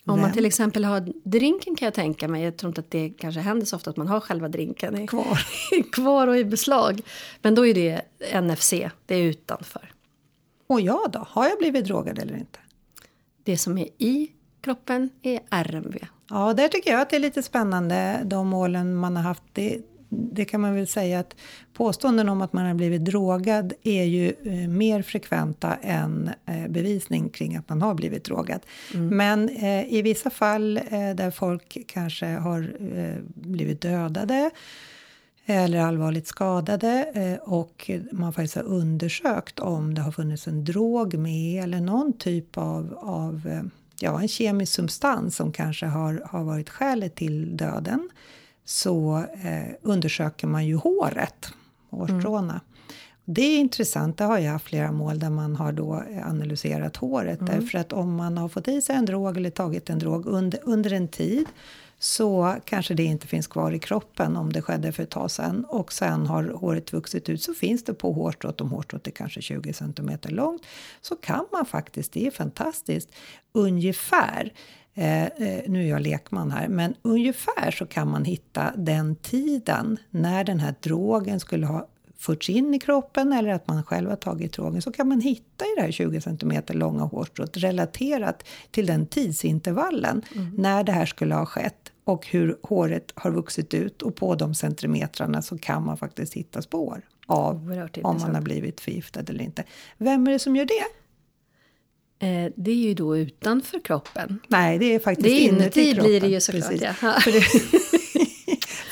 Om 0.06 0.20
man 0.20 0.32
till 0.32 0.46
exempel 0.46 0.84
har 0.84 1.12
drinken 1.24 1.76
kan 1.76 1.86
jag 1.86 1.94
tänka 1.94 2.28
mig, 2.28 2.42
jag 2.42 2.56
tror 2.56 2.70
inte 2.70 2.80
att 2.80 2.90
det 2.90 3.10
kanske 3.18 3.40
händer 3.40 3.66
så 3.66 3.76
ofta 3.76 3.90
att 3.90 3.96
man 3.96 4.08
har 4.08 4.20
själva 4.20 4.48
drinken 4.48 4.98
i, 4.98 5.06
kvar. 5.06 5.46
kvar 5.92 6.26
och 6.26 6.36
i 6.36 6.44
beslag. 6.44 7.00
Men 7.42 7.54
då 7.54 7.66
är 7.66 7.74
det 7.74 8.02
NFC, 8.40 8.70
det 9.06 9.14
är 9.14 9.22
utanför. 9.22 9.92
Och 10.66 10.80
jag 10.80 11.10
då, 11.10 11.26
har 11.28 11.48
jag 11.48 11.58
blivit 11.58 11.84
drogad 11.84 12.18
eller 12.18 12.36
inte? 12.36 12.58
Det 13.42 13.58
som 13.58 13.78
är 13.78 13.88
i 13.98 14.30
kroppen 14.60 15.10
är 15.22 15.40
RMV. 15.50 15.98
Ja, 16.30 16.54
där 16.54 16.68
tycker 16.68 16.90
jag 16.90 17.00
att 17.00 17.10
det 17.10 17.16
är 17.16 17.20
lite 17.20 17.42
spännande, 17.42 18.20
de 18.24 18.48
målen 18.48 18.96
man 18.96 19.16
har 19.16 19.22
haft. 19.22 19.42
Det, 19.52 19.80
det 20.08 20.44
kan 20.44 20.60
man 20.60 20.74
väl 20.74 20.86
säga 20.86 21.20
att 21.20 21.36
påståenden 21.72 22.28
om 22.28 22.42
att 22.42 22.52
man 22.52 22.66
har 22.66 22.74
blivit 22.74 23.04
drogad 23.04 23.72
är 23.82 24.04
ju 24.04 24.34
eh, 24.44 24.68
mer 24.68 25.02
frekventa 25.02 25.74
än 25.74 26.30
eh, 26.46 26.68
bevisning 26.68 27.28
kring 27.28 27.56
att 27.56 27.68
man 27.68 27.82
har 27.82 27.94
blivit 27.94 28.24
drogad. 28.24 28.60
Mm. 28.94 29.16
Men 29.16 29.48
eh, 29.48 29.94
i 29.94 30.02
vissa 30.02 30.30
fall 30.30 30.76
eh, 30.76 31.10
där 31.14 31.30
folk 31.30 31.78
kanske 31.86 32.26
har 32.26 32.74
eh, 32.94 33.22
blivit 33.34 33.80
dödade 33.80 34.50
eller 35.46 35.78
allvarligt 35.78 36.26
skadade 36.26 37.38
och 37.42 37.90
man 38.12 38.32
faktiskt 38.32 38.54
har 38.54 38.62
undersökt 38.62 39.60
om 39.60 39.94
det 39.94 40.00
har 40.00 40.12
funnits 40.12 40.46
en 40.46 40.64
drog 40.64 41.14
med 41.14 41.64
eller 41.64 41.80
någon 41.80 42.12
typ 42.12 42.58
av, 42.58 42.98
av 43.00 43.68
ja, 44.00 44.20
en 44.20 44.28
kemisk 44.28 44.72
substans 44.72 45.36
som 45.36 45.52
kanske 45.52 45.86
har, 45.86 46.22
har 46.26 46.44
varit 46.44 46.70
skälet 46.70 47.14
till 47.14 47.56
döden 47.56 48.08
så 48.64 49.24
eh, 49.42 49.74
undersöker 49.82 50.46
man 50.46 50.66
ju 50.66 50.76
håret, 50.76 51.52
hårstråna. 51.90 52.52
Mm. 52.52 52.60
Det 53.24 53.42
är 53.42 53.58
intressant, 53.58 54.18
det 54.18 54.24
har 54.24 54.38
jag 54.38 54.52
haft 54.52 54.64
flera 54.64 54.92
mål 54.92 55.18
där 55.18 55.30
man 55.30 55.56
har 55.56 55.72
då 55.72 56.02
analyserat 56.24 56.96
håret. 56.96 57.40
Mm. 57.40 57.54
Därför 57.54 57.78
att 57.78 57.92
om 57.92 58.14
man 58.16 58.38
har 58.38 58.48
fått 58.48 58.68
i 58.68 58.82
sig 58.82 58.96
en 58.96 59.06
drog 59.06 59.36
eller 59.36 59.50
tagit 59.50 59.90
en 59.90 59.98
drog 59.98 60.26
under, 60.26 60.60
under 60.62 60.92
en 60.92 61.08
tid 61.08 61.46
så 62.04 62.56
kanske 62.64 62.94
det 62.94 63.04
inte 63.04 63.26
finns 63.26 63.46
kvar 63.46 63.72
i 63.72 63.78
kroppen 63.78 64.36
om 64.36 64.52
det 64.52 64.62
skedde 64.62 64.92
för 64.92 65.02
ett 65.02 65.10
tag 65.10 65.30
sedan. 65.30 65.64
Och 65.68 65.92
sen 65.92 66.26
har 66.26 66.44
håret 66.44 66.92
vuxit 66.92 67.28
ut 67.28 67.42
så 67.42 67.54
finns 67.54 67.84
det 67.84 67.94
på 67.94 68.12
hårstrået, 68.12 68.60
om 68.60 68.70
hårstrået 68.70 69.06
är 69.06 69.10
kanske 69.10 69.42
20 69.42 69.72
cm 69.72 70.10
långt, 70.22 70.62
så 71.00 71.16
kan 71.16 71.46
man 71.52 71.66
faktiskt, 71.66 72.12
det 72.12 72.26
är 72.26 72.30
fantastiskt, 72.30 73.08
ungefär 73.52 74.52
Eh, 74.96 75.24
eh, 75.24 75.62
nu 75.66 75.84
är 75.84 75.90
jag 75.90 76.02
lekman 76.02 76.50
här, 76.50 76.68
men 76.68 76.94
ungefär 77.02 77.70
så 77.70 77.86
kan 77.86 78.10
man 78.10 78.24
hitta 78.24 78.72
den 78.76 79.16
tiden 79.16 79.98
när 80.10 80.44
den 80.44 80.60
här 80.60 80.74
drogen 80.80 81.40
skulle 81.40 81.66
ha 81.66 81.88
förts 82.16 82.50
in 82.50 82.74
i 82.74 82.78
kroppen 82.78 83.32
eller 83.32 83.50
att 83.50 83.68
man 83.68 83.84
själv 83.84 84.10
har 84.10 84.16
tagit 84.16 84.52
drogen 84.52 84.82
så 84.82 84.92
kan 84.92 85.08
man 85.08 85.20
hitta 85.20 85.64
i 85.64 85.74
det 85.76 85.82
här 85.82 85.90
20 85.90 86.20
cm 86.20 86.62
långa 86.68 87.04
hårstrået 87.04 87.56
relaterat 87.56 88.44
till 88.70 88.86
den 88.86 89.06
tidsintervallen 89.06 90.22
mm. 90.34 90.54
när 90.58 90.84
det 90.84 90.92
här 90.92 91.06
skulle 91.06 91.34
ha 91.34 91.46
skett 91.46 91.90
och 92.04 92.26
hur 92.26 92.58
håret 92.62 93.12
har 93.14 93.30
vuxit 93.30 93.74
ut 93.74 94.02
och 94.02 94.16
på 94.16 94.34
de 94.34 94.54
centimetrarna 94.54 95.42
så 95.42 95.58
kan 95.58 95.84
man 95.84 95.96
faktiskt 95.96 96.34
hitta 96.34 96.62
spår 96.62 97.02
av 97.26 97.54
om 98.02 98.18
man 98.20 98.34
har 98.34 98.42
blivit 98.42 98.80
förgiftad 98.80 99.20
eller 99.28 99.44
inte. 99.44 99.64
Vem 99.98 100.26
är 100.26 100.32
det 100.32 100.38
som 100.38 100.56
gör 100.56 100.64
det? 100.66 100.84
Eh, 102.26 102.52
det 102.56 102.70
är 102.70 102.74
ju 102.74 102.94
då 102.94 103.16
utanför 103.16 103.80
kroppen. 103.80 104.40
Nej, 104.48 104.78
det 104.78 104.94
är 104.94 104.98
faktiskt 104.98 105.24
Det 105.28 105.32
är 105.32 105.48
inuti 105.48 105.80
inuti 105.80 105.94
kroppen. 105.94 106.10
blir 106.10 106.20
det 106.20 106.28
ju 106.28 106.40
såklart, 106.40 106.72
ja. 107.02 107.14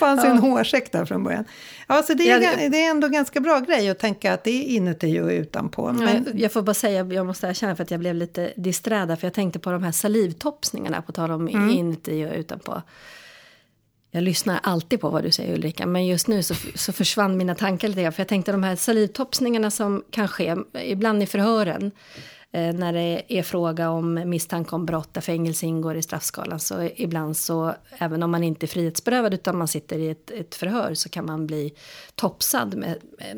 Det 0.03 0.07
fanns 0.17 0.25
ju 0.25 0.29
en 0.29 0.39
hårsäck 0.39 0.93
där 0.93 1.05
från 1.05 1.25
början. 1.25 1.45
Ja, 1.89 2.03
så 2.03 2.15
det, 2.15 2.31
är, 2.31 2.41
Ja, 2.41 2.51
ga- 2.51 2.69
det 2.71 2.85
är 2.85 2.91
ändå 2.91 3.09
ganska 3.09 3.41
bra 3.41 3.61
grej 3.61 3.91
att 3.91 3.99
tänka 3.99 4.33
att 4.35 4.45
det 4.45 4.51
är 4.51 4.63
inuti 4.77 5.21
och 5.21 5.29
utanpå. 5.29 5.93
Men, 5.93 6.05
Men 6.05 6.39
jag 6.39 6.53
får 6.53 6.63
bara 6.63 6.75
säga, 6.75 7.05
jag 7.05 7.27
måste 7.27 7.47
erkänna 7.47 7.77
för 7.77 7.83
att 7.85 7.91
jag 7.91 8.01
blev 8.01 8.15
lite 8.15 8.53
disträ 8.57 9.05
där, 9.07 9.17
för 9.17 9.27
jag 9.27 9.35
tänkte 9.35 9.59
på 9.59 9.71
de 9.73 9.83
här 9.83 9.93
salivtopsningarna, 9.93 11.03
på 11.03 11.13
tal 11.13 11.31
om 11.31 11.49
Mm. 11.49 11.71
inuti 11.71 12.25
och 12.27 12.37
utanpå. 12.39 12.83
Jag 14.11 14.23
lyssnar 14.23 14.61
alltid 14.63 15.01
på 15.01 15.11
vad 15.11 15.23
du 15.23 15.31
säger 15.31 15.55
Ulrika, 15.55 15.87
men 15.87 16.07
just 16.07 16.29
nu 16.29 16.43
så, 16.43 16.55
så 16.75 16.93
försvann 16.93 17.37
mina 17.37 17.55
tankar 17.55 17.89
lite 17.89 18.03
grann. 18.03 18.13
För 18.13 18.21
jag 18.21 18.29
tänkte 18.29 18.53
de 18.53 18.63
här 18.63 18.77
salivtopsningarna 18.77 19.71
som 19.71 20.05
kan 20.11 20.29
ske, 20.29 20.57
ibland 20.85 21.23
i 21.23 21.27
förhören, 21.27 21.91
när 22.55 22.93
det 22.93 23.23
är 23.39 23.43
fråga 23.43 23.91
om 23.91 24.15
misstanke 24.27 24.75
om 24.77 24.87
brott 24.87 25.15
där 25.15 25.21
fängelse 25.21 25.67
ingår 25.67 25.97
i 25.97 26.03
straffskalan. 26.03 26.61
Så 26.61 26.89
ibland 26.97 27.37
så, 27.37 27.75
även 27.99 28.23
om 28.23 28.31
man 28.31 28.45
inte 28.45 28.67
är 28.67 28.69
frihetsberövad 28.69 29.35
utan 29.35 29.59
man 29.59 29.69
sitter 29.69 29.99
i 29.99 30.11
ett, 30.11 30.31
ett 30.31 30.55
förhör 30.55 30.95
så 30.95 31.09
kan 31.09 31.27
man 31.27 31.47
bli 31.47 31.75
topsad 32.15 32.75
med 32.75 32.97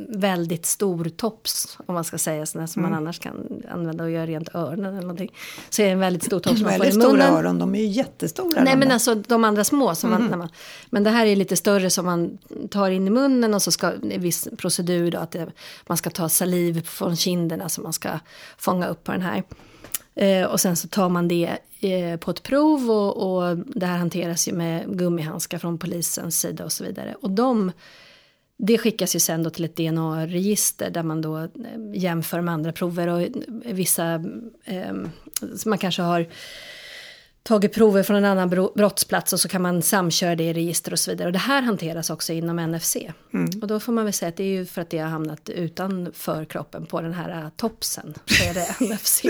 väldigt 0.09 0.67
stor 0.67 1.05
tops, 1.05 1.79
om 1.87 1.95
man 1.95 2.05
ska 2.05 2.19
säga 2.19 2.47
sådär 2.47 2.67
som 2.67 2.81
Mm. 2.85 2.91
man 2.93 2.99
annars 3.03 3.19
kan 3.19 3.63
använda 3.71 4.05
och 4.05 4.11
göra 4.11 4.27
rent 4.27 4.55
öronen 4.55 4.93
eller 4.93 5.01
någonting. 5.03 5.33
Så 5.71 5.83
är 5.83 5.87
det 5.87 5.93
en 5.93 5.99
väldigt 5.99 6.25
stor 6.25 6.41
tops 6.41 6.61
man 6.63 6.71
får 6.71 6.77
i 6.77 6.79
väldigt 6.79 7.03
stora 7.03 7.13
munnen. 7.17 7.35
öron, 7.35 7.59
de 7.59 7.75
är 7.75 7.79
ju 7.81 7.87
jättestora. 7.87 8.63
Nej 8.65 8.77
men 8.77 8.89
där. 8.89 8.95
alltså 8.95 9.15
de 9.15 9.45
andra 9.45 9.65
små. 9.65 9.95
Som 9.95 10.11
Mhm. 10.11 10.21
man, 10.23 10.31
när 10.31 10.37
man, 10.39 10.49
men 10.91 11.05
det 11.05 11.11
här 11.11 11.27
är 11.27 11.37
lite 11.37 11.57
större 11.57 11.91
som 11.91 12.05
man 12.07 12.39
tar 12.71 12.91
in 12.91 13.07
i 13.07 13.11
munnen 13.11 13.55
och 13.55 13.63
så 13.63 13.71
ska 13.73 13.93
en 13.93 14.21
viss 14.21 14.49
procedur 14.59 15.11
då 15.11 15.19
att 15.19 15.31
det, 15.31 15.47
man 15.87 15.97
ska 15.97 16.11
ta 16.11 16.29
saliv 16.29 16.83
från 16.87 17.17
kinderna 17.17 17.69
som 17.69 17.85
man 17.85 17.93
ska 17.93 18.09
fånga 18.59 18.87
upp 18.87 19.04
på 19.05 19.13
den 19.13 19.23
här. 19.23 19.43
Eh, 20.15 20.45
och 20.45 20.61
sen 20.61 20.77
så 20.77 20.89
tar 20.89 21.09
man 21.09 21.29
det 21.29 21.59
eh, 21.81 22.17
på 22.17 22.31
ett 22.31 22.43
prov 22.43 22.91
och, 22.91 23.17
och 23.17 23.57
det 23.57 23.87
här 23.87 23.99
hanteras 23.99 24.49
ju 24.49 24.53
med 24.53 24.99
gummihandskar 24.99 25.59
från 25.59 25.79
polisens 25.79 26.41
sida 26.41 26.65
och 26.65 26.73
så 26.73 26.85
vidare. 26.85 27.15
Och 27.21 27.31
de, 27.31 27.73
det 28.57 28.79
skickas 28.79 29.17
ju 29.17 29.21
sen 29.21 29.43
då 29.43 29.51
till 29.51 29.65
ett 29.65 29.77
DNA-register 29.77 30.91
där 30.91 31.03
man 31.03 31.23
då 31.23 31.39
eh, 31.39 31.49
jämför 31.95 32.41
med 32.41 32.55
andra 32.55 32.73
prover 32.73 33.09
och 33.09 33.29
vissa, 33.65 34.15
eh, 34.65 34.93
man 35.67 35.79
kanske 35.79 36.03
har 36.03 36.27
tagit 37.49 37.75
prover 37.75 38.03
från 38.03 38.17
en 38.17 38.25
annan 38.25 38.51
bro- 38.51 38.73
brottsplats 38.75 39.33
och 39.33 39.41
så 39.41 39.49
kan 39.49 39.63
man 39.63 39.83
samköra 39.83 40.37
det 40.37 40.45
i 40.45 40.53
register 40.53 40.93
och 40.93 40.99
så 40.99 41.11
vidare. 41.11 41.27
Och 41.27 41.33
det 41.33 41.39
här 41.39 41.63
hanteras 41.63 42.11
också 42.11 42.33
inom 42.33 42.57
NFC. 42.57 42.97
Och 43.63 43.69
då 43.69 43.81
får 43.81 43.93
man 43.93 44.05
väl 44.05 44.13
säga 44.13 44.29
att 44.29 44.37
det 44.37 44.45
är 44.45 44.49
ju 44.49 44.67
för 44.67 44.83
att 44.83 44.91
det 44.91 44.99
har 44.99 45.09
hamnat 45.09 45.49
utanför 45.49 46.45
kroppen 46.45 46.87
på 46.87 47.01
den 47.01 47.13
här 47.13 47.43
äh, 47.43 47.49
topsen. 47.57 48.15
Så 48.27 48.45
är 48.45 48.55
det 48.55 48.75
NFC. 48.95 49.25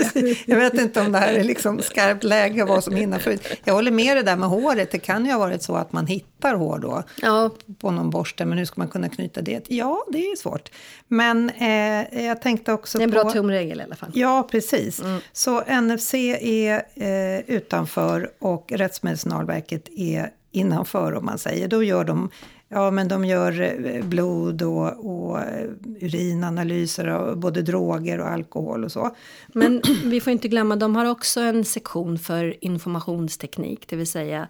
Jag 0.45 0.59
vet 0.59 0.73
inte 0.73 1.01
om 1.01 1.11
det 1.11 1.19
här 1.19 1.33
är 1.33 1.43
liksom 1.43 1.81
skarpt 1.81 2.23
läge 2.23 2.65
vad 2.65 2.83
som 2.83 2.95
hinner 2.95 3.19
förut. 3.19 3.47
Jag 3.63 3.73
håller 3.73 3.91
med 3.91 4.17
det 4.17 4.23
där 4.23 4.35
med 4.35 4.49
håret. 4.49 4.91
Det 4.91 4.99
kan 4.99 5.25
ju 5.25 5.31
ha 5.31 5.39
varit 5.39 5.63
så 5.63 5.75
att 5.75 5.91
man 5.91 6.07
hittar 6.07 6.55
hår 6.55 6.79
då 6.79 7.03
ja, 7.21 7.49
på 7.79 7.91
någon 7.91 8.09
borste, 8.09 8.45
men 8.45 8.57
hur 8.57 8.65
ska 8.65 8.81
man 8.81 8.87
kunna 8.87 9.09
knyta 9.09 9.41
det? 9.41 9.65
Ja, 9.67 10.05
det 10.11 10.25
är 10.25 10.29
ju 10.29 10.35
svårt. 10.35 10.69
Men 11.07 11.49
eh, 11.49 12.25
jag 12.25 12.41
tänkte 12.41 12.73
också 12.73 12.97
det 12.97 13.03
är 13.03 13.07
en 13.07 13.13
på... 13.13 13.23
bra 13.23 13.31
tumregel 13.31 13.79
i 13.79 13.83
alla 13.83 13.95
fall. 13.95 14.09
Ja, 14.13 14.47
precis. 14.51 15.01
Så 15.33 15.61
NFC 15.81 16.13
är 16.13 16.83
eh, 16.95 17.39
utanför 17.39 18.31
och 18.39 18.71
Rättsmedicinalverket 18.71 19.89
är 19.95 20.29
innanför 20.51 21.13
om 21.13 21.25
man 21.25 21.37
säger. 21.37 21.67
Då 21.67 21.83
gör 21.83 22.03
de, 22.03 22.29
ja, 22.69 22.91
men 22.91 23.07
de 23.07 23.25
gör 23.25 23.61
eh, 23.61 24.05
blod 24.05 24.61
och, 24.61 25.05
och 25.05 25.39
eh, 25.39 25.69
urinanalyser 26.01 27.07
av 27.07 27.37
både 27.37 27.61
droger 27.61 28.19
och 28.19 28.27
alkohol 28.27 28.83
och 28.83 28.91
så. 28.91 29.15
Men 29.47 29.81
vi 30.05 30.21
får 30.21 30.33
inte 30.33 30.47
glömma, 30.47 30.75
de 30.75 30.95
har 30.95 31.05
också 31.05 31.39
en 31.39 31.65
sektion 31.65 32.19
för 32.19 32.63
informationsteknik, 32.63 33.87
det 33.87 33.95
vill 33.95 34.07
säga 34.07 34.47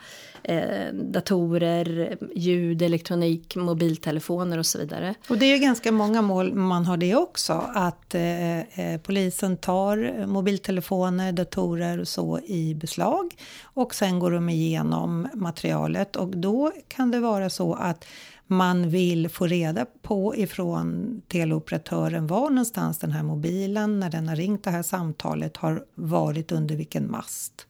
eh, 0.47 0.93
datorer, 0.93 2.17
ljud, 2.35 2.81
elektronik, 2.81 3.55
mobiltelefoner 3.55 4.57
och 4.57 4.65
så 4.65 4.77
vidare. 4.77 5.15
Och 5.29 5.37
det 5.37 5.45
är 5.45 5.55
ju 5.55 5.61
ganska 5.61 5.91
många 5.91 6.21
mål 6.21 6.53
man 6.53 6.85
har 6.85 6.97
det 6.97 7.15
också. 7.15 7.53
Att 7.75 8.15
eh, 8.15 8.59
eh, 8.59 9.01
polisen 9.03 9.57
tar 9.57 10.25
mobiltelefoner, 10.27 11.31
datorer 11.31 11.99
och 11.99 12.07
så 12.07 12.39
i 12.39 12.75
beslag. 12.75 13.35
Och 13.63 13.95
sen 13.95 14.19
går 14.19 14.31
de 14.31 14.49
igenom 14.49 15.27
materialet. 15.33 16.15
Och 16.15 16.37
då 16.37 16.71
kan 16.87 17.11
det 17.11 17.19
vara 17.19 17.49
så 17.49 17.73
att 17.73 18.05
man 18.47 18.89
vill 18.89 19.29
få 19.29 19.47
reda 19.47 19.85
på 20.01 20.35
ifrån 20.35 21.21
teleoperatören 21.27 22.27
var 22.27 22.49
någonstans 22.49 22.97
den 22.97 23.11
här 23.11 23.23
mobilen, 23.23 23.99
när 23.99 24.09
den 24.09 24.27
har 24.27 24.35
ringt 24.35 24.63
det 24.63 24.71
här 24.71 24.83
samtalet, 24.83 25.57
har 25.57 25.85
varit 25.95 26.51
under 26.51 26.75
vilken 26.75 27.11
mast. 27.11 27.67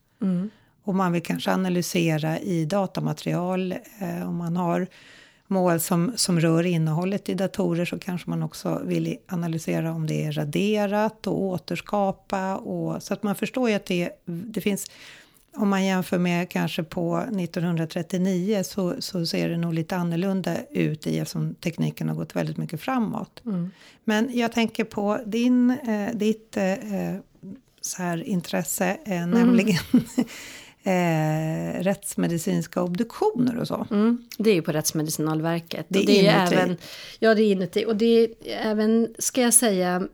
Och 0.86 0.96
man 0.96 1.12
vill 1.12 1.24
kanske 1.24 1.51
analysera 1.51 2.39
i 2.39 2.65
datamaterial 2.65 3.72
eh, 3.72 4.30
om 4.30 4.36
man 4.36 4.58
har 4.58 4.88
mål 5.48 5.80
som, 5.80 6.12
som 6.15 6.39
rör 6.39 6.65
innehållet 6.65 7.30
i 7.30 7.34
datorer 7.34 7.86
så 7.86 8.00
kanske 8.00 8.30
man 8.30 8.44
också 8.44 8.82
vill 8.84 9.18
analysera 9.27 9.92
om 9.92 10.08
det 10.08 10.25
är 10.25 10.32
raderat 10.32 11.27
och 11.27 11.42
återskapa. 11.42 12.56
Och, 12.56 13.04
så 13.04 13.13
att 13.13 13.24
man 13.24 13.36
förstår 13.36 13.70
ju 13.70 13.75
att 13.75 13.86
det, 13.86 14.10
det 14.25 14.62
finns, 14.62 14.92
om 15.56 15.70
man 15.70 15.86
jämför 15.86 16.18
med 16.18 16.50
kanske 16.50 16.84
på 16.84 17.18
1939 17.18 18.63
så, 18.63 18.96
så 19.00 19.25
ser 19.25 19.50
det 19.50 19.58
nog 19.58 19.74
lite 19.74 19.96
annorlunda 19.96 20.58
ut 20.72 21.08
i 21.08 21.20
eftersom 21.20 21.56
tekniken 21.56 22.10
har 22.10 22.15
gått 22.15 22.36
väldigt 22.36 22.58
mycket 22.58 22.82
framåt. 22.82 23.42
Men 24.04 24.30
jag 24.34 24.51
tänker 24.51 24.84
på 24.84 25.20
din, 25.25 25.70
eh, 25.70 26.15
ditt 26.15 26.58
eh, 26.58 26.74
så 27.82 28.01
här 28.01 28.24
intresse, 28.24 28.98
eh, 29.06 29.27
nämligen 29.27 29.84
eh, 30.86 31.84
rättsmedicinska 31.84 32.82
obduktioner 32.82 33.58
och 33.58 33.68
så. 33.68 33.88
Mm, 33.92 34.27
det 34.38 34.50
är 34.50 34.56
ju 34.56 34.62
på 34.62 34.72
Rättsmedicinalverket. 34.72 35.86
Det 35.89 36.00
är 36.00 36.06
det 36.06 36.27
är 36.27 36.38
inuti. 36.38 36.56
även, 36.56 36.77
Ja, 37.20 37.36
det 37.36 37.42
är 37.42 37.51
inuti. 37.51 37.86
Och 37.86 37.96
det 37.96 38.06
är 38.06 38.30
även, 38.46 39.15
ska 39.20 39.42
jag 39.42 39.54
säga, 39.54 40.08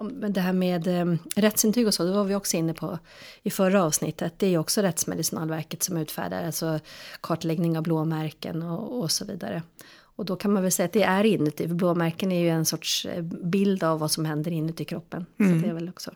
om 0.00 0.24
det 0.28 0.40
här 0.40 0.52
med 0.52 0.86
um, 0.86 1.18
rättsintyg 1.36 1.86
och 1.86 1.94
så, 1.94 2.04
det 2.04 2.12
var 2.12 2.24
vi 2.24 2.34
också 2.34 2.56
inne 2.56 2.74
på 2.74 2.98
i 3.42 3.50
förra 3.50 3.84
avsnittet. 3.84 4.34
Det 4.36 4.46
är 4.46 4.50
ju 4.50 4.58
också 4.58 4.82
Rättsmedicinalverket 4.82 5.82
som 5.82 5.96
utfärdar, 5.96 6.44
alltså 6.44 6.80
kartläggning 7.20 7.76
av 7.76 7.82
blåmärken 7.82 8.62
och, 8.62 9.00
och 9.00 9.10
så 9.10 9.24
vidare. 9.24 9.62
Och 10.00 10.24
då 10.24 10.36
kan 10.36 10.52
man 10.52 10.62
väl 10.62 10.72
säga 10.72 10.86
att 10.86 10.92
det 10.92 11.02
är 11.02 11.24
inuti, 11.24 11.68
för 11.68 11.74
blåmärken 11.74 12.32
är 12.32 12.40
ju 12.40 12.48
en 12.48 12.64
sorts 12.64 13.06
eh, 13.06 13.22
bild 13.22 13.84
av 13.84 13.98
vad 13.98 14.10
som 14.10 14.24
händer 14.24 14.50
inuti 14.50 14.84
kroppen. 14.84 15.26
Mm. 15.40 15.60
Så 15.60 15.66
det 15.66 15.70
är 15.70 15.74
väl 15.74 15.88
också. 15.88 16.10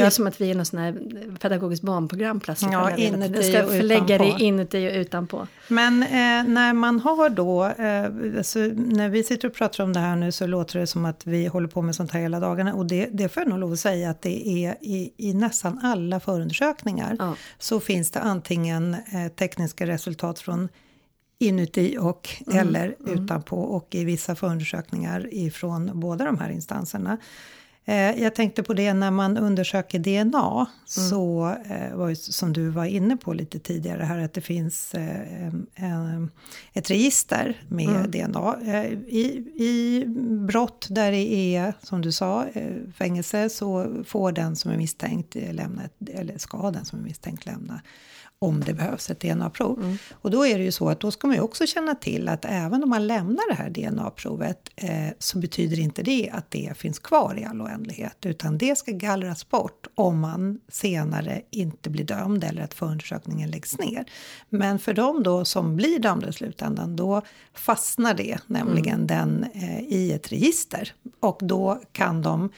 Det 0.00 0.06
är 0.06 0.10
som 0.10 0.26
att 0.26 0.40
vi 0.40 0.50
är 0.50 0.54
något 0.54 0.66
sån 0.66 0.78
här 0.78 0.92
pedagogiskt 1.40 1.82
barnprogram 1.82 2.40
plötsligt. 2.40 2.72
Ja, 2.72 2.96
inuti 2.96 3.42
ska 3.42 3.64
och 3.64 3.70
förlägga 3.70 4.14
utanpå. 4.14 4.36
det 4.38 4.44
inuti 4.44 4.88
och 4.88 4.92
utanpå. 5.00 5.46
men 5.68 6.02
eh, 6.02 6.08
när 6.52 6.72
man 6.72 7.00
har 7.00 7.28
då, 7.28 7.64
eh, 7.64 8.38
alltså, 8.38 8.58
när 8.74 9.08
vi 9.08 9.24
sitter 9.24 9.48
och 9.48 9.54
pratar 9.54 9.84
om 9.84 9.92
det 9.92 10.00
här 10.00 10.16
nu 10.16 10.32
så 10.32 10.46
låter 10.46 10.78
det 10.78 10.86
som 10.86 11.04
att 11.04 11.26
vi 11.26 11.46
håller 11.46 11.68
på 11.68 11.82
med 11.82 11.94
sånt 11.94 12.10
här 12.10 12.20
hela 12.20 12.40
dagarna. 12.40 12.74
Och 12.74 12.86
det, 12.86 13.08
det 13.12 13.28
får 13.28 13.42
jag 13.42 13.50
nog 13.50 13.58
lov 13.58 13.72
att 13.72 13.80
säga 13.80 14.10
att 14.10 14.22
det 14.22 14.48
är 14.48 14.76
i, 14.80 15.12
i 15.16 15.34
nästan 15.34 15.80
alla 15.82 16.20
förundersökningar. 16.20 17.16
Ja. 17.18 17.34
Så 17.58 17.80
finns 17.80 18.10
det 18.10 18.20
antingen 18.20 18.94
eh, 18.94 19.28
tekniska 19.38 19.86
resultat 19.86 20.38
från 20.38 20.68
inuti 21.38 21.96
och 22.00 22.28
eller 22.54 22.96
utanpå 23.06 23.56
och 23.56 23.94
i 23.94 24.04
vissa 24.04 24.34
förundersökningar 24.34 25.28
ifrån 25.30 25.90
båda 25.94 26.24
de 26.24 26.38
här 26.38 26.50
instanserna. 26.50 27.18
Eh, 27.84 28.22
jag 28.22 28.34
tänkte 28.34 28.62
på 28.62 28.74
det 28.74 28.94
när 28.94 29.10
man 29.10 29.36
undersöker 29.36 29.98
DNA 29.98 30.66
så 30.84 31.56
eh, 31.64 31.96
var 31.96 32.08
ju 32.08 32.16
som 32.16 32.52
du 32.52 32.68
var 32.68 32.84
inne 32.84 33.16
på 33.16 33.32
lite 33.32 33.58
tidigare 33.58 34.02
här 34.02 34.18
att 34.18 34.32
det 34.32 34.40
finns 34.40 34.94
eh, 34.94 36.22
ett 36.72 36.90
register 36.90 37.62
med 37.68 38.10
DNA. 38.10 38.56
Eh, 38.66 38.92
i, 38.92 39.44
I 39.56 40.04
brott 40.48 40.86
där 40.90 41.12
det 41.12 41.56
är, 41.56 41.74
som 41.82 42.02
du 42.02 42.12
sa, 42.12 42.46
fängelse 42.94 43.48
så 43.48 44.02
får 44.06 44.32
den 44.32 44.56
som 44.56 44.70
är 44.70 44.76
misstänkt 44.76 45.34
lämna, 45.34 45.84
ett, 45.84 46.08
eller 46.08 46.38
ska 46.38 46.70
den 46.70 46.84
som 46.84 46.98
är 46.98 47.02
misstänkt 47.02 47.46
lämna 47.46 47.80
om 48.42 48.60
det 48.60 48.74
behövs 48.74 49.10
ett 49.10 49.20
DNA-prov. 49.20 49.96
Och 50.12 50.30
då 50.30 50.46
är 50.46 50.58
det 50.58 50.64
ju 50.64 50.72
så 50.72 50.88
att 50.88 51.00
då 51.00 51.10
ska 51.10 51.26
man 51.26 51.36
ju 51.36 51.42
också 51.42 51.66
känna 51.66 51.94
till 51.94 52.28
att 52.28 52.44
även 52.44 52.82
om 52.82 52.90
man 52.90 53.06
lämnar 53.06 53.48
det 53.48 53.54
här 53.54 53.70
DNA-provet 53.70 54.70
eh, 54.76 55.08
så 55.18 55.38
betyder 55.38 55.78
inte 55.80 56.02
det 56.02 56.30
att 56.32 56.50
det 56.50 56.72
finns 56.76 56.98
kvar 56.98 57.38
i 57.38 57.44
all 57.44 57.62
oändlighet 57.62 58.16
utan 58.26 58.58
det 58.58 58.78
ska 58.78 58.92
gallras 58.92 59.48
bort 59.48 59.86
om 59.94 60.20
man 60.20 60.60
senare 60.68 61.42
inte 61.50 61.90
blir 61.90 62.04
dömd 62.04 62.44
eller 62.44 62.62
att 62.62 62.74
förundersökningen 62.74 63.50
läggs 63.50 63.78
ner. 63.78 64.04
Men 64.48 64.78
för 64.78 64.94
de 64.94 65.22
då 65.22 65.44
som 65.44 65.76
blir 65.76 65.98
dömda 65.98 66.28
i 66.28 66.32
slutändan 66.32 66.96
då 66.96 67.22
fastnar 67.54 68.14
det 68.14 68.38
nämligen 68.46 69.06
den 69.06 69.46
eh, 69.54 69.80
i 69.80 70.12
ett 70.12 70.32
register 70.32 70.92
och 71.20 71.38
då 71.42 71.80
kan 71.92 72.22
de 72.22 72.50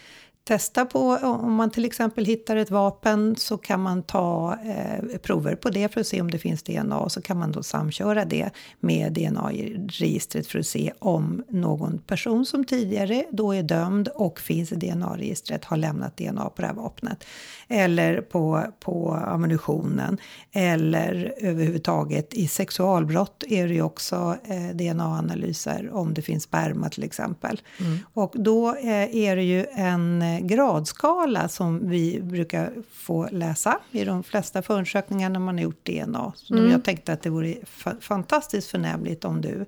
testa 0.44 0.84
på, 0.84 1.00
om 1.22 1.54
man 1.54 1.70
till 1.70 1.84
exempel 1.84 2.24
hittar 2.24 2.56
ett 2.56 2.70
vapen 2.70 3.36
så 3.36 3.58
kan 3.58 3.80
man 3.80 4.02
ta 4.02 4.58
eh, 4.64 5.18
prover 5.18 5.54
på 5.56 5.70
det 5.70 5.92
för 5.92 6.00
att 6.00 6.06
se 6.06 6.20
om 6.20 6.30
det 6.30 6.38
finns 6.38 6.62
DNA 6.62 6.98
och 6.98 7.12
så 7.12 7.22
kan 7.22 7.38
man 7.38 7.52
då 7.52 7.62
samköra 7.62 8.24
det 8.24 8.50
med 8.80 9.12
DNA-registret 9.12 10.46
för 10.46 10.58
att 10.58 10.66
se 10.66 10.92
om 10.98 11.44
någon 11.48 11.98
person 11.98 12.46
som 12.46 12.64
tidigare 12.64 13.24
då 13.30 13.54
är 13.54 13.62
dömd 13.62 14.08
och 14.08 14.40
finns 14.40 14.72
i 14.72 14.74
DNA-registret 14.74 15.64
har 15.64 15.76
lämnat 15.76 16.16
DNA 16.16 16.50
på 16.50 16.62
det 16.62 16.68
här 16.68 16.74
vapnet. 16.74 17.24
Eller 17.68 18.20
på, 18.20 18.62
på 18.80 19.12
ammunitionen 19.12 20.18
eller 20.52 21.34
överhuvudtaget 21.40 22.34
i 22.34 22.48
sexualbrott 22.48 23.44
är 23.48 23.68
det 23.68 23.74
ju 23.74 23.82
också 23.82 24.36
eh, 24.44 24.76
DNA-analyser 24.76 25.90
om 25.92 26.14
det 26.14 26.22
finns 26.22 26.42
sperma 26.42 26.88
till 26.88 27.04
exempel. 27.04 27.60
Mm. 27.80 27.98
Och 28.14 28.32
då 28.34 28.76
eh, 28.76 29.16
är 29.16 29.36
det 29.36 29.42
ju 29.42 29.66
en 29.72 30.33
gradskala 30.40 31.48
som 31.48 31.88
vi 31.88 32.20
brukar 32.22 32.72
få 32.92 33.28
läsa 33.30 33.78
i 33.90 34.04
de 34.04 34.22
flesta 34.22 34.62
förundersökningar 34.62 35.28
när 35.30 35.40
man 35.40 35.54
har 35.54 35.62
gjort 35.62 35.86
DNA. 35.86 36.32
Så 36.36 36.54
mm. 36.54 36.70
jag 36.70 36.84
tänkte 36.84 37.12
att 37.12 37.22
det 37.22 37.30
vore 37.30 37.56
fantastiskt 38.00 38.70
förnämligt 38.70 39.24
om 39.24 39.40
du 39.40 39.66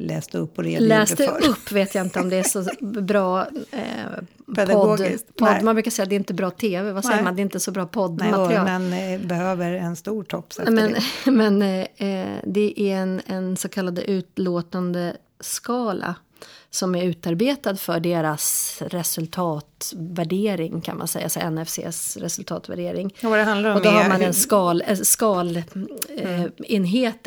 läste 0.00 0.38
upp 0.38 0.58
och 0.58 0.64
redogjorde 0.64 0.98
läste 0.98 1.16
för. 1.16 1.32
Läste 1.32 1.48
upp 1.48 1.72
vet 1.72 1.94
jag 1.94 2.06
inte 2.06 2.20
om 2.20 2.28
det 2.28 2.36
är 2.36 2.42
så 2.42 2.64
bra 2.80 3.46
eh, 3.70 3.80
Pedagogiskt. 4.56 5.36
Podd, 5.36 5.48
podd. 5.48 5.62
Man 5.62 5.74
brukar 5.74 5.90
säga 5.90 6.02
att 6.02 6.08
det 6.08 6.14
är 6.14 6.18
inte 6.18 6.34
bra 6.34 6.50
tv. 6.50 6.92
Vad 6.92 7.04
säger 7.04 7.16
Nej. 7.16 7.24
man? 7.24 7.36
Det 7.36 7.40
är 7.40 7.44
inte 7.44 7.60
så 7.60 7.70
bra 7.70 7.86
poddmaterial. 7.86 8.64
Nej, 8.64 8.78
men 8.78 9.20
eh, 9.20 9.26
behöver 9.26 9.72
en 9.72 9.96
stor 9.96 10.24
tops 10.24 10.58
efter 10.58 10.72
men, 10.72 10.92
det. 11.24 11.30
Men 11.30 11.62
eh, 11.62 12.36
det 12.44 12.80
är 12.80 12.96
en, 12.96 13.20
en 13.26 13.56
så 13.56 13.68
kallad 13.68 13.98
utlåtande 13.98 15.16
skala 15.40 16.14
som 16.70 16.94
är 16.94 17.04
utarbetad 17.04 17.76
för 17.76 18.00
deras 18.00 18.76
resultatvärdering 18.86 20.80
kan 20.80 20.98
man 20.98 21.08
säga, 21.08 21.24
alltså 21.24 21.50
NFCs 21.50 22.16
resultatvärdering. 22.16 23.14
Och, 23.22 23.30
vad 23.30 23.38
det 23.38 23.44
handlar 23.44 23.70
om 23.70 23.76
och 23.76 23.82
då 23.82 23.90
har 23.90 24.08
man 24.08 24.22
en 24.22 24.34
skal, 24.34 24.82
skalenheter 25.02 26.22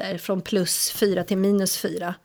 mm. 0.09 0.19
från 0.19 0.41
plus 0.41 0.91
4 0.91 1.23
till 1.23 1.37
minus 1.37 1.77
4. 1.77 2.15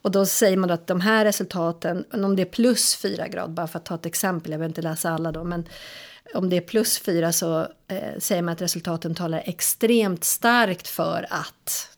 Och 0.00 0.10
då 0.10 0.26
säger 0.26 0.56
man 0.56 0.68
då 0.68 0.74
att 0.74 0.86
de 0.86 1.00
här 1.00 1.24
resultaten, 1.24 2.04
om 2.12 2.36
det 2.36 2.42
är 2.42 2.46
plus 2.46 2.96
4 2.96 3.28
grad, 3.28 3.50
bara 3.50 3.66
för 3.66 3.78
att 3.78 3.84
ta 3.84 3.94
ett 3.94 4.06
exempel, 4.06 4.52
jag 4.52 4.58
behöver 4.58 4.70
inte 4.70 4.82
läsa 4.82 5.10
alla 5.10 5.32
då, 5.32 5.44
men 5.44 5.68
om 6.34 6.50
det 6.50 6.56
är 6.56 6.60
plus 6.60 6.98
4 6.98 7.32
så 7.32 7.60
eh, 7.88 8.18
säger 8.18 8.42
man 8.42 8.52
att 8.52 8.62
resultaten 8.62 9.14
talar 9.14 9.42
extremt 9.46 10.24
starkt 10.24 10.88
för 10.88 11.26
att 11.30 11.88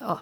ja, 0.00 0.20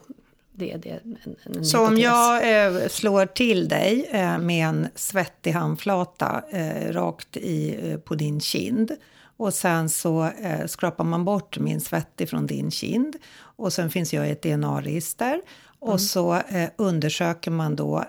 det, 0.60 0.76
det 0.76 0.90
en, 0.90 1.18
en 1.44 1.64
Så 1.64 1.86
om 1.86 1.98
jag 1.98 2.64
eh, 2.66 2.88
slår 2.88 3.26
till 3.26 3.68
dig 3.68 4.08
eh, 4.10 4.38
med 4.38 4.68
en 4.68 4.88
svettig 4.94 5.52
handflata 5.52 6.42
eh, 6.50 6.92
rakt 6.92 7.36
i, 7.36 7.90
eh, 7.90 7.98
på 7.98 8.14
din 8.14 8.40
kind 8.40 8.92
och 9.36 9.54
sen 9.54 9.88
så 9.88 10.24
eh, 10.24 10.66
skrapar 10.66 11.04
man 11.04 11.24
bort 11.24 11.58
min 11.58 11.80
svett 11.80 12.22
från 12.26 12.46
din 12.46 12.70
kind 12.70 13.16
och 13.40 13.72
sen 13.72 13.90
finns 13.90 14.12
jag 14.12 14.28
i 14.28 14.30
ett 14.30 14.42
DNA-register 14.42 15.40
och 15.78 15.88
mm. 15.88 15.98
så 15.98 16.34
eh, 16.34 16.68
undersöker 16.76 17.50
man 17.50 17.76
då 17.76 18.04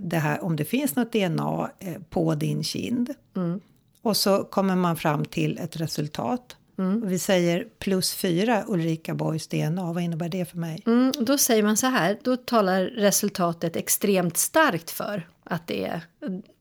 det 0.00 0.18
här 0.18 0.44
om 0.44 0.56
det 0.56 0.64
finns 0.64 0.96
något 0.96 1.12
DNA 1.12 1.70
på 2.10 2.34
din 2.34 2.64
kind. 2.64 3.14
Mm. 3.36 3.60
Och 4.02 4.16
så 4.16 4.44
kommer 4.44 4.76
man 4.76 4.96
fram 4.96 5.24
till 5.24 5.58
ett 5.58 5.76
resultat. 5.76 6.56
Mm. 6.82 7.08
Vi 7.08 7.18
säger 7.18 7.66
plus 7.78 8.14
fyra 8.14 8.64
Ulrika 8.68 9.14
Boys 9.14 9.48
DNA. 9.48 9.92
Vad 9.92 10.02
innebär 10.02 10.28
det 10.28 10.44
för 10.44 10.58
mig? 10.58 10.82
Mm, 10.86 11.12
då 11.18 11.38
säger 11.38 11.62
man 11.62 11.76
så 11.76 11.86
här. 11.86 12.18
Då 12.22 12.36
talar 12.36 12.82
resultatet 12.84 13.76
extremt 13.76 14.36
starkt 14.36 14.90
för 14.90 15.28
att 15.44 15.66
det 15.66 15.84
är 15.84 16.00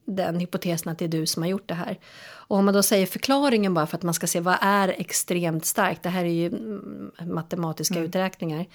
den 0.05 0.39
hypotesen 0.39 0.91
att 0.91 0.99
det 0.99 1.05
är 1.05 1.09
du 1.09 1.25
som 1.25 1.43
har 1.43 1.49
gjort 1.49 1.67
det 1.67 1.73
här. 1.73 1.99
Och 2.23 2.57
om 2.57 2.65
man 2.65 2.73
då 2.73 2.83
säger 2.83 3.05
förklaringen 3.05 3.73
bara 3.73 3.87
för 3.87 3.97
att 3.97 4.03
man 4.03 4.13
ska 4.13 4.27
se 4.27 4.39
vad 4.39 4.57
är 4.61 4.89
extremt 4.97 5.65
starkt. 5.65 6.03
Det 6.03 6.09
här 6.09 6.25
är 6.25 6.29
ju 6.29 6.47
mm, 6.47 7.11
matematiska 7.25 7.95
mm. 7.95 8.07
uträkningar. 8.07 8.65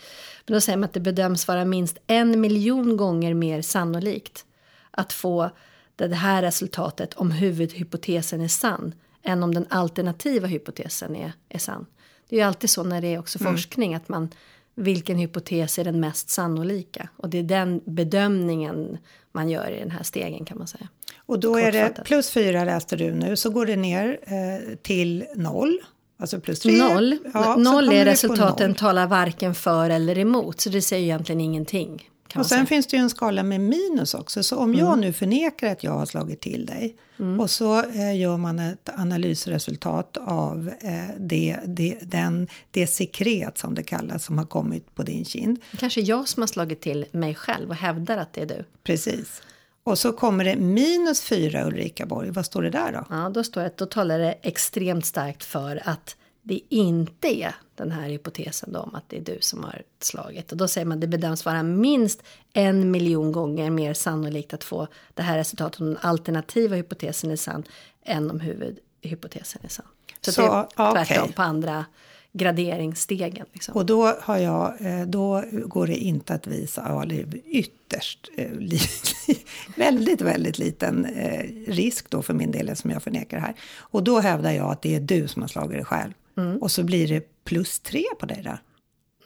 Men 0.47 0.55
då 0.55 0.61
säger 0.61 0.77
man 0.77 0.85
att 0.85 0.93
det 0.93 1.01
bedöms 1.01 1.49
vara 1.49 1.65
minst 1.65 1.99
en 2.07 2.41
miljon 2.41 2.97
gånger 2.97 3.35
mer 3.35 3.63
sannolikt 3.63 4.45
att 4.91 5.13
få 5.13 5.51
det 5.97 6.15
här 6.15 6.43
resultatet 6.43 7.15
om 7.15 7.31
huvudhypotesen 7.31 8.41
är 8.41 8.49
sann 8.49 8.95
än 9.27 9.43
om 9.43 9.55
den 9.55 9.67
alternativa 9.71 10.47
hypotesen 10.47 11.17
är, 11.17 11.33
är 11.49 11.59
sann. 11.59 11.87
Det 12.29 12.37
är 12.37 12.41
ju 12.41 12.47
alltid 12.47 12.71
så 12.71 12.83
när 12.83 13.01
det 13.01 13.15
är 13.15 13.19
också 13.19 13.41
mm. 13.41 13.53
forskning 13.53 13.95
att 13.95 14.09
man 14.09 14.31
vilken 14.75 15.19
hypotes 15.19 15.79
är 15.79 15.85
den 15.85 16.01
mest 16.01 16.31
sannolika 16.31 17.09
och 17.17 17.31
det 17.31 17.39
är 17.39 17.43
den 17.43 17.81
bedömningen 17.85 18.99
man 19.33 19.49
gör 19.49 19.71
i 19.71 19.79
den 19.79 19.91
här 19.91 20.03
stegen 20.03 20.45
kan 20.45 20.59
man 20.59 20.67
säga. 20.67 20.89
Och 21.17 21.41
då 21.41 21.57
är 21.57 21.73
det 21.73 22.03
plus 22.05 22.31
fyra 22.31 22.65
läste 22.65 22.97
du 22.97 23.15
nu 23.15 23.37
så 23.37 23.51
går 23.51 23.67
det 23.67 23.77
ner 23.77 24.19
eh, 24.23 24.77
till 24.77 25.25
noll. 25.35 25.79
Alltså 26.19 26.41
plus 26.41 26.61
tre. 26.61 26.73
Noll, 26.73 27.19
ja, 27.35 27.57
noll 27.57 27.93
är 27.93 28.05
resultaten 28.05 28.71
noll. 28.71 28.79
talar 28.79 29.07
varken 29.07 29.55
för 29.55 29.91
eller 29.91 30.19
emot 30.19 30.61
så 30.61 30.71
det 30.71 30.83
säger 30.83 31.05
egentligen 31.05 31.41
ingenting. 31.41 32.11
Och 32.35 32.47
sen 32.47 32.67
finns 32.67 32.87
det 32.87 32.97
ju 32.97 33.03
en 33.03 33.11
skala 33.11 33.43
med 33.43 33.61
minus 33.61 34.15
också. 34.15 34.43
Så 34.43 34.57
om 34.57 34.71
mm. 34.71 34.81
jag 34.81 34.99
nu 34.99 35.13
förnekar 35.13 35.73
att 35.73 35.85
jag 35.85 35.93
har 35.93 36.07
slagit 36.07 36.41
till 36.41 36.67
dig 36.67 36.97
Mm. 37.19 37.41
Och 37.41 37.51
så 37.51 37.83
eh, 37.83 38.17
gör 38.17 38.37
man 38.37 38.59
ett 38.59 38.89
analysresultat 38.95 40.17
av 40.17 40.71
eh, 40.81 40.93
det, 41.19 41.59
det, 41.67 41.99
den, 42.03 42.49
det 42.71 42.87
sekret 42.87 43.59
som 43.59 43.75
det 43.75 43.83
kallas 43.83 44.25
som 44.25 44.39
har 44.39 44.45
kommit 44.45 44.95
på 44.95 45.03
din 45.03 45.25
kind. 45.25 45.59
Kanske 45.79 46.01
jag 46.01 46.29
som 46.29 46.43
har 46.43 46.47
slagit 46.47 46.81
till 46.81 47.07
mig 47.13 47.35
själv 47.35 47.69
och 47.69 47.77
hävdar 47.77 48.19
att 48.19 48.33
det 48.33 48.41
är 48.41 48.47
du. 48.47 48.65
Precis. 48.83 49.43
Och 49.85 49.99
så 49.99 50.13
kommer 50.13 50.45
det 50.45 50.57
minus 50.57 51.23
fyra 51.23 51.67
Ulrika 51.67 52.07
Borg. 52.07 52.31
Vad 52.31 52.47
står 52.47 52.63
det 52.63 52.71
där 52.71 52.93
då? 52.93 53.05
Ja, 53.11 53.31
då 53.35 53.45
står 53.45 53.61
det 53.61 53.67
att 53.67 53.77
då 53.77 53.87
talar 53.87 54.19
det 54.19 54.33
extremt 54.43 55.07
starkt 55.07 55.45
för 55.45 55.83
att 55.85 56.17
det 56.49 56.61
inte 56.69 57.43
är 57.43 57.55
den 57.75 57.93
här 57.93 58.09
hypotesen 58.09 58.73
då 58.73 58.81
om 58.81 58.95
att 58.95 59.09
det 59.09 59.17
är 59.17 59.21
du 59.21 59.39
som 59.41 59.65
har 59.65 59.83
slagit. 60.01 60.53
Och 60.53 60.59
då 60.59 60.69
säger 60.69 60.85
man 60.85 60.97
att 60.97 61.01
det 61.01 61.07
bedöms 61.07 61.45
vara 61.45 61.63
minst 61.63 62.23
en 62.53 62.91
miljon 62.91 63.33
gånger 63.33 63.71
mer 63.71 63.95
sannolikt 63.95 64.55
att 64.55 64.65
få 64.65 64.89
det 65.15 65.23
här 65.23 65.39
resultatet 65.39 65.81
om 65.81 65.87
den 65.87 65.97
alternativa 65.97 66.77
hypotesen 66.77 67.31
är 67.31 67.37
sann 67.37 67.65
än 68.03 68.31
om 68.31 68.41
huvudhypotesen 68.41 69.61
är 69.65 69.69
sann. 69.69 69.87
Så, 70.21 70.33
Så 70.33 70.41
det 70.41 70.47
är 70.47 70.93
tvärtom 70.93 71.23
okay. 71.23 71.33
på 71.33 71.43
andra 71.43 71.85
graderingsstegen. 72.33 73.47
Liksom. 73.53 73.75
Och 73.75 73.87
då, 73.87 74.15
har 74.21 74.39
jag, 74.39 74.75
eh, 74.81 75.07
då 75.07 75.45
går 75.51 75.87
det 75.87 75.97
inte 75.97 76.35
att 76.35 76.47
visa, 76.47 76.83
är 76.83 77.37
ytterst, 77.47 78.31
eh, 78.37 78.51
väldigt, 79.77 80.21
väldigt 80.21 80.59
liten 80.59 81.05
eh, 81.05 81.73
risk 81.73 82.11
då 82.11 82.23
för 82.23 82.35
min 82.35 82.51
del 82.51 82.77
som 82.77 82.91
jag 82.91 83.03
förnekar 83.03 83.39
här. 83.39 83.55
Och 83.79 84.05
då 84.05 84.21
hävdar 84.21 84.53
jag 84.53 84.73
att 84.73 84.83
det 84.83 84.95
är 84.95 85.01
du 85.01 85.29
som 85.29 85.43
har 85.43 85.49
slagit 85.49 85.73
dig 85.73 85.85
själv. 85.85 86.13
Mm. 86.37 86.59
Och 86.59 86.71
så 86.71 86.85
blir 86.85 87.09
det 87.09 87.45
plus 87.45 87.81
tre 87.81 88.05
på 88.21 88.27
dig 88.27 88.43
där. 88.43 88.59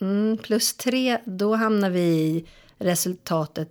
Mm, 0.01 0.38
plus 0.38 0.75
tre, 0.75 1.18
då 1.25 1.55
hamnar 1.55 1.90
vi 1.90 2.01
i 2.01 2.44
resultatet 2.79 3.68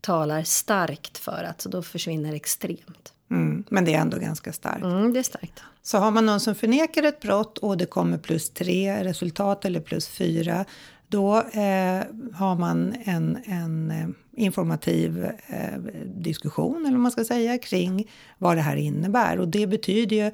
talar 0.00 0.42
starkt 0.42 1.18
för 1.18 1.44
att 1.44 1.60
så 1.60 1.68
då 1.68 1.82
försvinner 1.82 2.34
extremt. 2.34 3.12
Mm, 3.30 3.64
men 3.68 3.84
det 3.84 3.94
är 3.94 4.00
ändå 4.00 4.18
ganska 4.18 4.52
starkt. 4.52 4.84
Mm, 4.84 5.12
det 5.12 5.18
är 5.18 5.22
starkt. 5.22 5.62
Så 5.82 5.98
har 5.98 6.10
man 6.10 6.26
någon 6.26 6.40
som 6.40 6.54
förnekar 6.54 7.02
ett 7.02 7.20
brott 7.20 7.58
och 7.58 7.76
det 7.76 7.86
kommer 7.86 8.18
plus 8.18 8.50
tre 8.50 9.04
resultat 9.04 9.64
eller 9.64 9.80
plus 9.80 10.08
fyra. 10.08 10.64
Då 11.08 11.36
eh, 11.38 12.02
har 12.34 12.54
man 12.58 12.94
en, 13.04 13.38
en 13.44 13.90
eh, 13.90 14.08
informativ 14.44 15.24
eh, 15.46 15.78
diskussion 16.04 16.80
eller 16.80 16.92
vad 16.92 17.00
man 17.00 17.12
ska 17.12 17.24
säga 17.24 17.58
kring 17.58 18.10
vad 18.38 18.56
det 18.56 18.62
här 18.62 18.76
innebär. 18.76 19.38
Och 19.40 19.48
det 19.48 19.66
betyder 19.66 20.16
ju 20.16 20.30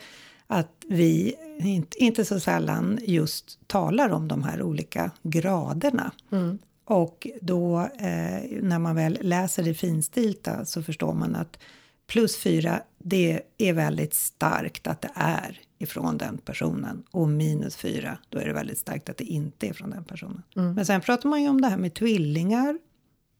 att 0.53 0.85
vi 0.89 1.35
inte, 1.59 2.05
inte 2.05 2.25
så 2.25 2.41
sällan 2.41 2.99
just 3.03 3.59
talar 3.67 4.11
om 4.11 4.29
de 4.29 4.43
här 4.43 4.63
olika 4.63 5.11
graderna. 5.23 6.13
Mm. 6.33 6.59
Och 6.85 7.27
då 7.41 7.81
eh, 7.81 8.63
när 8.63 8.79
man 8.79 8.97
väl 8.97 9.19
läser 9.21 9.63
det 9.63 9.75
finstilta 9.75 10.65
så 10.65 10.83
förstår 10.83 11.15
man 11.15 11.35
att 11.35 11.59
plus 12.07 12.37
fyra, 12.37 12.83
det 12.99 13.43
är 13.59 13.73
väldigt 13.73 14.15
starkt 14.15 14.87
att 14.87 15.01
det 15.01 15.11
är 15.15 15.61
ifrån 15.79 16.19
den 16.19 16.39
personen. 16.39 17.03
Och 17.11 17.29
minus 17.29 17.77
fyra, 17.77 18.19
då 18.29 18.39
är 18.39 18.47
det 18.47 18.53
väldigt 18.53 18.79
starkt 18.79 19.09
att 19.09 19.17
det 19.17 19.25
inte 19.25 19.67
är 19.67 19.73
från 19.73 19.91
den 19.91 20.05
personen. 20.05 20.43
Mm. 20.57 20.75
Men 20.75 20.87
sen 20.87 21.01
pratar 21.01 21.29
man 21.29 21.43
ju 21.43 21.49
om 21.49 21.61
det 21.61 21.69
här 21.69 21.77
med 21.77 21.95
tvillingar. 21.95 22.79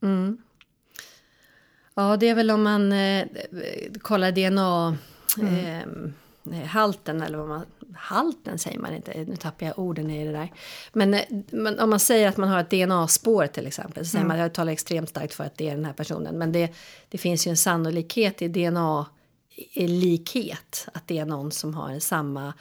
Mm. 0.03 0.39
Ja, 1.95 2.17
det 2.17 2.29
är 2.29 2.35
väl 2.35 2.51
om 2.51 2.63
man 2.63 2.93
eh, 2.93 3.27
kollar 4.01 4.33
DNA. 4.33 4.97
Mm. 5.39 5.55
Eh, 5.55 6.13
halten 6.53 7.23
eller 7.23 7.39
vad 7.39 7.49
man, 7.49 7.67
halten 7.95 8.59
säger 8.59 8.79
man 8.79 8.95
inte, 8.95 9.25
nu 9.25 9.37
tappar 9.37 9.67
jag 9.67 9.79
orden 9.79 10.11
i 10.11 10.25
det 10.25 10.33
där. 10.33 10.53
Men, 10.93 11.15
eh, 11.15 11.21
men 11.51 11.81
om 11.81 11.91
man 11.91 12.01
säger 12.01 12.29
att 12.29 12.37
man 12.37 12.49
har 12.49 12.61
ett 12.61 12.71
DNA-spår 12.71 13.47
till 13.47 13.67
exempel, 13.67 14.05
så 14.05 14.11
säger 14.11 14.25
mm. 14.25 14.37
man 14.37 14.39
jag 14.39 14.55
talar 14.55 14.73
extremt 14.73 15.09
starkt 15.09 15.35
för 15.35 15.45
att 15.45 15.57
det 15.57 15.69
är 15.69 15.75
den 15.75 15.85
här 15.85 15.93
personen. 15.93 16.39
Men 16.39 16.53
det, 16.53 16.75
det 17.09 17.19
finns 17.19 17.47
ju 17.47 17.51
en 17.51 17.57
sannolikhet 17.57 18.43
i 18.43 18.49
DNA 18.49 19.07
likhet 19.75 20.89
att 20.95 21.09
det 21.09 21.19
är 21.19 21.25
någon 21.25 21.53
som 21.53 21.75
har 21.75 21.99
samma 21.99 22.55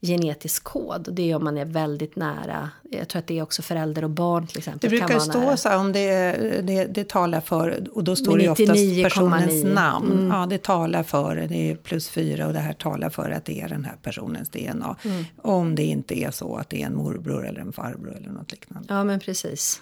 genetisk 0.00 0.64
kod. 0.64 1.08
Det 1.12 1.30
är 1.30 1.36
om 1.36 1.44
man 1.44 1.58
är 1.58 1.64
väldigt 1.64 2.16
nära. 2.16 2.70
Jag 2.90 3.08
tror 3.08 3.20
att 3.20 3.26
det 3.26 3.38
är 3.38 3.42
också 3.42 3.62
förälder 3.62 4.04
och 4.04 4.10
barn 4.10 4.46
till 4.46 4.58
exempel. 4.58 4.90
Det 4.90 4.96
brukar 4.98 5.18
stå 5.18 5.40
nära. 5.40 5.56
så 5.56 5.68
här 5.68 5.78
om 5.78 5.92
det, 5.92 6.32
det, 6.62 6.84
det 6.84 7.08
talar 7.08 7.40
för, 7.40 7.86
och 7.92 8.04
då 8.04 8.16
står 8.16 8.32
Med 8.32 8.38
det 8.38 8.44
ju 8.44 8.50
oftast 8.50 8.70
99,9. 8.70 9.02
personens 9.02 9.64
namn. 9.64 10.12
Mm. 10.12 10.26
Ja, 10.26 10.46
det 10.46 10.62
talar 10.62 11.02
för, 11.02 11.36
det 11.36 11.70
är 11.70 11.76
plus 11.76 12.08
fyra 12.08 12.46
och 12.46 12.52
det 12.52 12.58
här 12.58 12.72
talar 12.72 13.10
för 13.10 13.30
att 13.30 13.44
det 13.44 13.60
är 13.60 13.68
den 13.68 13.84
här 13.84 13.96
personens 14.02 14.48
DNA. 14.48 14.96
Mm. 15.02 15.24
Om 15.42 15.74
det 15.74 15.84
inte 15.84 16.18
är 16.18 16.30
så 16.30 16.56
att 16.56 16.70
det 16.70 16.82
är 16.82 16.86
en 16.86 16.96
morbror 16.96 17.46
eller 17.46 17.60
en 17.60 17.72
farbror 17.72 18.16
eller 18.16 18.30
något 18.30 18.50
liknande. 18.50 18.94
Ja, 18.94 19.04
men 19.04 19.20
precis. 19.20 19.80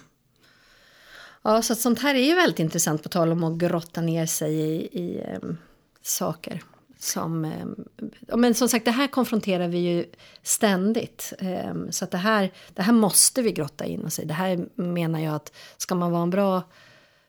Ja, 1.41 1.61
så 1.61 1.73
att 1.73 1.79
sånt 1.79 1.99
här 1.99 2.15
är 2.15 2.25
ju 2.25 2.35
väldigt 2.35 2.59
intressant 2.59 3.03
på 3.03 3.09
tal 3.09 3.31
om 3.31 3.43
att 3.43 3.57
grotta 3.57 4.01
ner 4.01 4.25
sig 4.25 4.53
i, 4.53 4.99
i 4.99 5.21
em, 5.21 5.57
saker. 6.01 6.63
Som, 6.99 7.45
eh, 7.45 8.37
men 8.37 8.53
som 8.53 8.69
sagt, 8.69 8.85
det 8.85 8.91
här 8.91 9.07
konfronterar 9.07 9.67
vi 9.67 9.77
ju 9.77 10.05
ständigt. 10.43 11.33
Ehm, 11.39 11.91
så 11.91 12.05
att 12.05 12.11
det 12.11 12.17
här, 12.17 12.51
det 12.73 12.81
här 12.81 12.93
måste 12.93 13.41
vi 13.41 13.51
grotta 13.51 13.85
in 13.85 14.05
oss 14.05 14.19
i. 14.19 14.25
Det 14.25 14.33
här 14.33 14.67
menar 14.75 15.19
jag 15.19 15.35
att 15.35 15.53
ska 15.77 15.95
man 15.95 16.11
vara 16.11 16.23
en 16.23 16.29
bra 16.29 16.63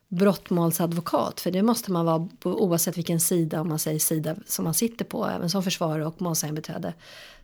brottmålsadvokat, 0.09 1.41
för 1.41 1.51
det 1.51 1.63
måste 1.63 1.93
man 1.93 2.07
vara 2.07 2.29
på, 2.39 2.63
oavsett 2.63 2.99
vilken 2.99 3.21
sida, 3.21 3.61
om 3.61 3.69
man 3.69 3.79
säger 3.79 3.99
sida 3.99 4.37
som 4.47 4.65
man 4.65 4.75
sitter 4.75 5.05
på, 5.05 5.27
även 5.27 5.51
som 5.51 5.63
försvarare 5.63 6.07
och 6.07 6.23
målsägandebiträde. 6.23 6.95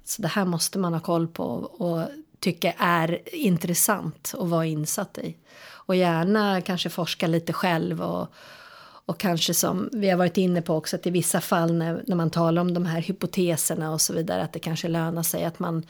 Så 0.05 0.23
det 0.23 0.29
här 0.29 0.45
måste 0.45 0.79
man 0.79 0.93
ha 0.93 1.01
koll 1.01 1.29
på 1.29 1.45
och 1.63 2.09
tycka 2.41 2.73
är 2.79 3.35
intressant 3.35 4.35
att 4.39 4.49
vara 4.49 4.67
insatt 4.67 5.19
i. 5.19 5.37
Och 5.87 5.97
gärna 5.97 6.61
kanske 6.61 6.91
forska 6.91 7.27
lite 7.27 7.53
själv 7.53 8.03
och, 8.03 8.29
och 9.07 9.19
kanske 9.19 9.55
som 9.55 9.89
vi 9.93 10.11
har 10.11 10.17
varit 10.17 10.37
inne 10.37 10.63
på 10.63 10.75
också 10.75 10.97
att 10.97 11.07
i 11.07 11.11
vissa 11.11 11.41
fall 11.41 11.75
när, 11.75 12.05
när 12.07 12.17
man 12.17 12.31
talar 12.31 12.63
om 12.63 12.75
de 12.75 12.87
här 12.87 13.01
hypoteserna 13.01 13.93
och 13.93 14.01
så 14.01 14.13
vidare 14.13 14.43
att 14.43 14.53
det 14.53 14.59
kanske 14.59 14.89
lönar 14.89 15.23
sig 15.23 15.45
att 15.45 15.59
man 15.59 15.87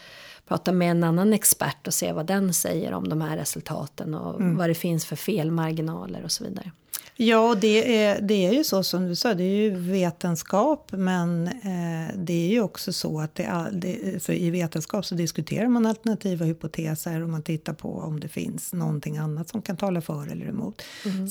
pratar 0.48 0.72
med 0.72 0.90
en 0.90 1.04
annan 1.04 1.32
expert 1.32 1.86
och 1.86 1.94
ser 1.94 2.12
vad 2.12 2.26
den 2.26 2.54
säger 2.54 2.92
om 2.92 3.08
de 3.08 3.20
här 3.20 3.36
resultaten 3.36 4.14
och 4.14 4.42
vad 4.42 4.70
det 4.70 4.74
finns 4.74 5.06
för 5.06 5.16
felmarginaler 5.16 6.24
och 6.24 6.32
så 6.32 6.44
vidare. 6.44 6.70
Ja, 7.16 7.54
det 7.60 7.96
är, 8.04 8.20
det 8.20 8.46
är 8.46 8.52
ju 8.52 8.64
så 8.64 8.82
som 8.82 9.08
du 9.08 9.14
sa, 9.16 9.34
det 9.34 9.44
är 9.44 9.56
ju 9.62 9.70
vetenskap, 9.70 10.92
men 10.92 11.46
eh, 11.48 12.14
det 12.16 12.32
är 12.32 12.48
ju 12.48 12.60
också 12.60 12.92
så 12.92 13.20
att 13.20 13.34
det, 13.34 13.46
all- 13.46 13.80
det, 13.80 14.22
för 14.22 14.32
i 14.32 14.50
vetenskap 14.50 15.06
så 15.06 15.14
diskuterar 15.14 15.68
man 15.68 15.86
alternativa 15.86 16.44
hypoteser 16.44 17.22
och 17.22 17.28
man 17.28 17.42
tittar 17.42 17.72
på 17.72 17.88
om 17.98 18.20
det 18.20 18.28
finns 18.28 18.72
någonting 18.72 19.16
annat 19.16 19.48
som 19.48 19.62
kan 19.62 19.76
tala 19.76 20.00
för 20.00 20.32
eller 20.32 20.46
emot. 20.46 20.82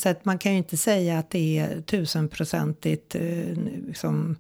Så 0.02 0.10
att 0.10 0.26
man 0.26 0.38
kan 0.38 0.52
ju 0.52 0.58
inte 0.58 0.78
säga 0.78 1.20
att 1.20 1.30
det 1.30 1.60
är 1.60 1.82
tusenprocentigt 1.82 3.16
eh, 3.16 3.58
liksom, 3.88 4.36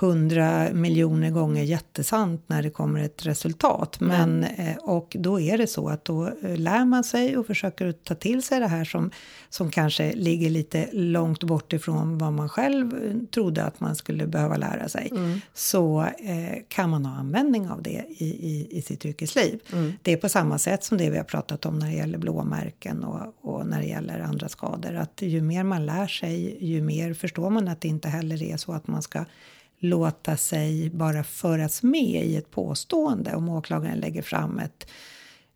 hundra 0.00 0.72
miljoner 0.72 1.30
gånger 1.30 1.62
jättesant 1.62 2.44
när 2.46 2.62
det 2.62 2.70
kommer 2.70 3.00
ett 3.00 3.26
resultat. 3.26 4.00
Men, 4.00 4.44
eh, 4.44 4.76
och 4.76 5.16
då 5.18 5.40
är 5.40 5.58
det 5.58 5.66
så 5.66 5.88
att 5.88 6.04
då 6.04 6.26
eh, 6.26 6.56
lär 6.56 6.84
man 6.84 7.04
sig 7.04 7.36
och 7.36 7.46
försöker 7.46 7.92
ta 7.92 8.14
till 8.14 8.42
sig 8.42 8.60
det 8.60 8.66
här 8.66 8.84
som, 8.84 9.10
som 9.48 9.70
kanske 9.70 10.12
ligger 10.12 10.50
lite 10.50 10.88
långt 10.92 11.44
bort 11.44 11.72
ifrån 11.72 12.18
vad 12.18 12.32
man 12.32 12.48
själv 12.48 13.04
eh, 13.04 13.16
trodde 13.34 13.64
att 13.64 13.80
man 13.80 13.96
skulle 13.96 14.26
behöva 14.26 14.56
lära 14.56 14.88
sig. 14.88 15.12
Så 15.54 16.00
eh, 16.02 16.58
kan 16.68 16.90
man 16.90 17.06
ha 17.06 17.16
användning 17.18 17.70
av 17.70 17.82
det 17.82 18.04
i, 18.08 18.26
i, 18.26 18.68
i 18.70 18.82
sitt 18.82 19.04
yrkesliv. 19.04 19.60
Det 20.02 20.12
är 20.12 20.16
på 20.16 20.28
samma 20.28 20.58
sätt 20.58 20.84
som 20.84 20.98
det 20.98 21.10
vi 21.10 21.16
har 21.16 21.24
pratat 21.24 21.66
om 21.66 21.78
när 21.78 21.86
det 21.86 21.96
gäller 21.96 22.18
blåmärken 22.18 23.04
och, 23.04 23.34
och 23.40 23.66
när 23.66 23.80
det 23.80 23.86
gäller 23.86 24.20
andra 24.20 24.48
skador. 24.48 24.94
Att 24.94 25.22
ju 25.22 25.42
mer 25.42 25.64
man 25.64 25.86
lär 25.86 26.06
sig, 26.06 26.64
ju 26.64 26.82
mer 26.82 27.14
förstår 27.14 27.50
man 27.50 27.68
att 27.68 27.80
det 27.80 27.88
inte 27.88 28.08
heller 28.08 28.42
är 28.42 28.56
så 28.56 28.72
att 28.72 28.86
man 28.86 29.02
ska 29.02 29.24
låta 29.80 30.36
sig 30.36 30.90
bara 30.90 31.24
föras 31.24 31.82
med 31.82 32.24
i 32.26 32.36
ett 32.36 32.50
påstående. 32.50 33.34
Om 33.34 33.48
åklagaren 33.48 33.98
lägger 33.98 34.22
fram 34.22 34.58
ett, 34.58 34.86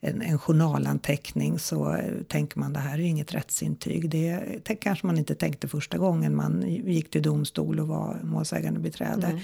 en, 0.04 0.22
en 0.22 0.38
journalanteckning 0.38 1.58
så 1.58 1.94
eh, 1.94 2.22
tänker 2.28 2.58
man 2.58 2.72
det 2.72 2.80
här 2.80 2.98
är 2.98 3.02
inget 3.02 3.34
rättsintyg. 3.34 4.10
Det 4.10 4.40
det 4.64 4.74
kanske 4.74 5.06
man 5.06 5.18
inte 5.18 5.34
tänkte 5.34 5.68
första 5.68 5.98
gången 5.98 6.36
man 6.36 6.62
gick 6.68 7.10
till 7.10 7.22
domstol 7.22 7.80
och 7.80 7.88
var 7.88 8.20
målsägande 8.22 8.80
beträde. 8.80 9.40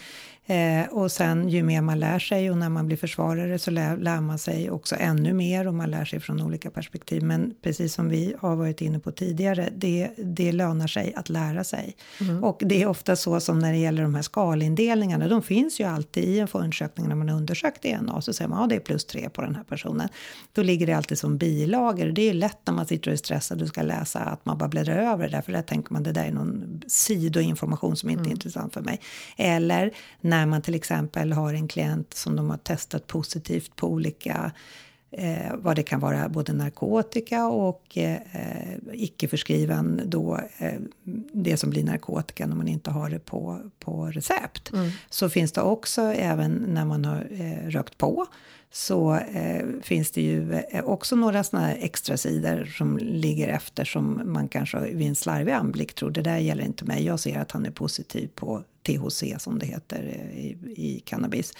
Eh, 0.50 0.88
och 0.90 1.12
sen 1.12 1.48
ju 1.48 1.62
mer 1.62 1.80
man 1.80 2.00
lär 2.00 2.18
sig 2.18 2.50
och 2.50 2.58
när 2.58 2.68
man 2.68 2.86
blir 2.86 2.96
försvarare 2.96 3.58
så 3.58 3.70
lär, 3.70 3.96
lär 3.96 4.20
man 4.20 4.38
sig 4.38 4.70
också 4.70 4.96
ännu 4.98 5.32
mer 5.32 5.68
och 5.68 5.74
man 5.74 5.90
lär 5.90 6.04
sig 6.04 6.20
från 6.20 6.42
olika 6.42 6.70
perspektiv. 6.70 7.22
Men 7.22 7.54
precis 7.62 7.94
som 7.94 8.08
vi 8.08 8.34
har 8.38 8.56
varit 8.56 8.80
inne 8.80 8.98
på 8.98 9.12
tidigare, 9.12 9.68
det, 9.76 10.10
det 10.16 10.52
lönar 10.52 10.86
sig 10.86 11.14
att 11.16 11.28
lära 11.28 11.64
sig. 11.64 11.96
Och 12.42 12.62
det 12.64 12.82
är 12.82 12.86
ofta 12.86 13.16
så 13.16 13.40
som 13.40 13.58
när 13.58 13.72
det 13.72 13.78
gäller 13.78 14.02
de 14.02 14.14
här 14.14 14.22
skalindelningarna, 14.22 15.28
de 15.28 15.42
finns 15.42 15.80
ju 15.80 15.84
alltid 15.84 16.24
i 16.24 16.38
en 16.38 16.48
förundersökning 16.48 17.08
när 17.08 17.14
man 17.14 17.28
har 17.28 17.36
undersökt 17.36 17.82
DNA, 17.82 18.20
så 18.20 18.32
säger 18.32 18.48
man 18.48 18.60
ja 18.60 18.66
det 18.66 18.74
är 18.74 18.80
plus 18.80 19.04
tre 19.04 19.28
på 19.30 19.42
den 19.42 19.54
här 19.54 19.64
personen. 19.64 20.08
Då 20.52 20.62
ligger 20.62 20.86
det 20.86 20.92
alltid 20.92 21.18
som 21.18 21.38
bilagor. 21.38 22.06
Det 22.06 22.22
är 22.22 22.26
ju 22.26 22.32
lätt 22.32 22.58
när 22.64 22.74
man 22.74 22.86
sitter 22.86 23.10
och 23.10 23.12
är 23.12 23.16
stressad 23.16 23.62
och 23.62 23.68
ska 23.68 23.82
läsa 23.82 24.18
att 24.18 24.46
man 24.46 24.58
bara 24.58 24.68
bläddrar 24.68 24.96
över 24.96 25.24
det 25.24 25.30
där, 25.30 25.42
för 25.42 25.52
där 25.52 25.62
tänker 25.62 25.92
man 25.92 26.02
det 26.02 26.12
där 26.12 26.24
är 26.24 26.32
någon 26.32 26.82
sidoinformation 26.86 27.96
som 27.96 28.10
inte 28.10 28.28
är 28.28 28.30
intressant 28.30 28.74
för 28.74 28.80
mig. 28.80 29.00
Eller 29.36 29.90
när 30.20 30.46
man 30.46 30.62
till 30.62 30.74
exempel 30.74 31.32
har 31.32 31.54
en 31.54 31.68
klient 31.68 32.14
som 32.14 32.36
de 32.36 32.50
har 32.50 32.56
testat 32.56 33.06
positivt 33.06 33.76
på 33.76 33.86
olika 33.86 34.52
eh, 35.10 35.54
vad 35.54 35.76
det 35.76 35.82
kan 35.82 36.00
vara 36.00 36.28
både 36.28 36.52
narkotika 36.52 37.46
och 37.46 37.98
eh, 37.98 38.18
icke 38.92 39.28
förskriven 39.28 40.00
då 40.04 40.40
eh, 40.58 40.80
det 41.32 41.56
som 41.56 41.70
blir 41.70 41.84
narkotika 41.84 42.46
när 42.46 42.56
man 42.56 42.68
inte 42.68 42.90
har 42.90 43.10
det 43.10 43.18
på, 43.18 43.58
på 43.78 44.06
recept. 44.06 44.72
Så 45.10 45.28
finns 45.28 45.52
det 45.52 45.60
också 45.60 46.02
även 46.02 46.52
när 46.52 46.84
man 46.84 47.04
har 47.04 47.28
eh, 47.30 47.68
rökt 47.68 47.98
på 47.98 48.26
så 48.72 49.14
eh, 49.14 49.66
finns 49.82 50.10
det 50.10 50.22
ju 50.22 50.52
eh, 50.52 50.84
också 50.84 51.16
några 51.16 51.44
såna 51.44 51.62
här 51.62 51.76
extra 51.80 52.16
sidor 52.16 52.64
som 52.64 52.98
ligger 52.98 53.48
efter 53.48 53.84
som 53.84 54.22
man 54.24 54.48
kanske 54.48 54.80
vid 54.80 55.08
en 55.08 55.14
slarvig 55.14 55.52
anblick 55.52 55.94
tror 55.94 56.10
det 56.10 56.22
där 56.22 56.38
gäller 56.38 56.64
inte 56.64 56.84
mig. 56.84 57.06
Jag 57.06 57.20
ser 57.20 57.38
att 57.38 57.52
han 57.52 57.66
är 57.66 57.70
positiv 57.70 58.28
på 58.34 58.62
THC 58.82 59.24
som 59.38 59.58
det 59.58 59.66
heter 59.66 60.02
eh, 60.14 60.38
i, 60.38 60.56
i 60.76 61.02
cannabis. 61.04 61.52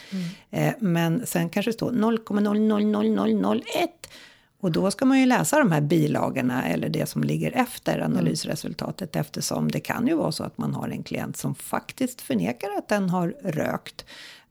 Eh, 0.51 0.73
men 0.79 1.27
sen 1.27 1.51
kanske 1.51 1.71
det 1.71 1.75
står 1.75 1.93
0,0000001 1.93 3.63
och 4.61 4.73
då 4.73 4.91
ska 4.91 5.05
man 5.05 5.21
ju 5.21 5.27
läsa 5.27 5.59
de 5.59 5.73
här 5.73 5.81
bilagorna 5.81 6.69
eller 6.69 6.89
det 6.89 7.07
som 7.07 7.25
ligger 7.25 7.53
efter 7.53 8.01
analysresultatet 8.01 9.17
eftersom 9.17 9.71
det 9.71 9.81
kan 9.81 10.07
ju 10.07 10.15
vara 10.15 10.33
så 10.33 10.45
att 10.45 10.59
man 10.59 10.75
har 10.75 10.89
en 10.89 11.03
klient 11.03 11.37
som 11.37 11.55
faktiskt 11.55 12.21
förnekar 12.21 12.69
att 12.79 12.89
den 12.89 13.11
har 13.11 13.29
rökt. 13.43 14.05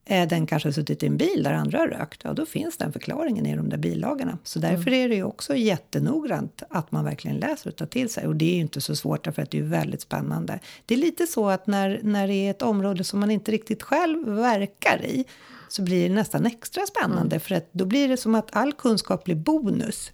Eh, 0.10 0.28
Den 0.28 0.48
kanske 0.48 0.68
har 0.68 0.74
suttit 0.74 1.04
i 1.04 1.08
en 1.08 1.18
bil 1.18 1.44
där 1.44 1.54
andra 1.54 1.78
har 1.78 1.88
rökt. 1.88 2.22
Ja, 2.24 2.34
då 2.34 2.46
finns 2.46 2.78
den 2.78 2.94
förklaringen 2.94 3.46
i 3.46 3.56
de 3.56 3.70
där 3.70 3.78
bilagorna. 3.78 4.38
Så 4.44 4.60
därför 4.60 4.94
är 4.94 5.10
det 5.10 5.16
ju 5.16 5.24
också 5.24 5.56
jättenoggrant 5.56 6.64
att 6.70 6.92
man 6.92 7.06
verkligen 7.06 7.38
läser 7.38 7.70
och 7.70 7.76
tar 7.76 7.86
till 7.86 8.10
sig. 8.10 8.28
Och 8.28 8.36
det 8.36 8.46
är 8.46 8.56
ju 8.56 8.62
inte 8.62 8.82
så 8.82 8.96
svårt 8.96 9.24
därför 9.24 9.42
att 9.42 9.52
det 9.52 9.60
är 9.60 9.64
väldigt 9.64 10.02
spännande. 10.02 10.60
Det 10.86 10.94
är 10.94 10.98
lite 10.98 11.28
så 11.28 11.50
att 11.50 11.68
när, 11.68 12.00
när 12.04 12.28
det 12.28 12.34
är 12.34 12.52
ett 12.52 12.62
område 12.62 13.04
som 13.04 13.20
man 13.20 13.32
inte 13.32 13.52
riktigt 13.52 13.84
själv 13.84 14.30
verkar 14.30 15.06
i 15.06 15.26
så 15.68 15.82
blir 15.82 16.10
det 16.10 16.16
nästan 16.16 16.46
extra 16.46 16.86
spännande 16.86 17.40
för 17.40 17.56
att 17.56 17.70
då 17.72 17.86
blir 17.86 18.08
det 18.08 18.18
som 18.18 18.36
att 18.36 18.56
all 18.56 18.74
kunskap 18.74 19.24
blir 19.24 19.36
bonus. 19.36 20.12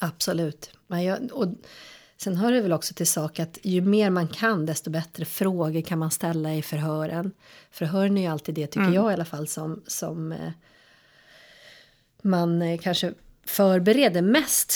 Absolut. 0.00 0.70
Men 0.86 1.04
jag, 1.04 1.32
och 1.32 1.48
sen 2.16 2.36
hör 2.36 2.52
det 2.52 2.60
väl 2.60 2.72
också 2.72 2.94
till 2.94 3.06
sak 3.06 3.38
att 3.38 3.58
ju 3.62 3.80
mer 3.80 4.10
man 4.10 4.28
kan 4.28 4.66
desto 4.66 4.90
bättre 4.90 5.24
frågor 5.24 5.80
kan 5.80 5.98
man 5.98 6.10
ställa 6.10 6.54
i 6.54 6.62
förhören. 6.62 7.32
Förhören 7.70 8.18
är 8.18 8.22
ju 8.22 8.28
alltid 8.28 8.54
det, 8.54 8.66
tycker 8.66 8.90
jag 8.90 9.10
i 9.10 9.14
alla 9.14 9.24
fall, 9.24 9.48
som, 9.48 9.82
som 9.86 10.32
eh, 10.32 10.52
man 12.22 12.62
eh, 12.62 12.78
kanske 12.78 13.12
förbereder 13.44 14.22
mest. 14.22 14.72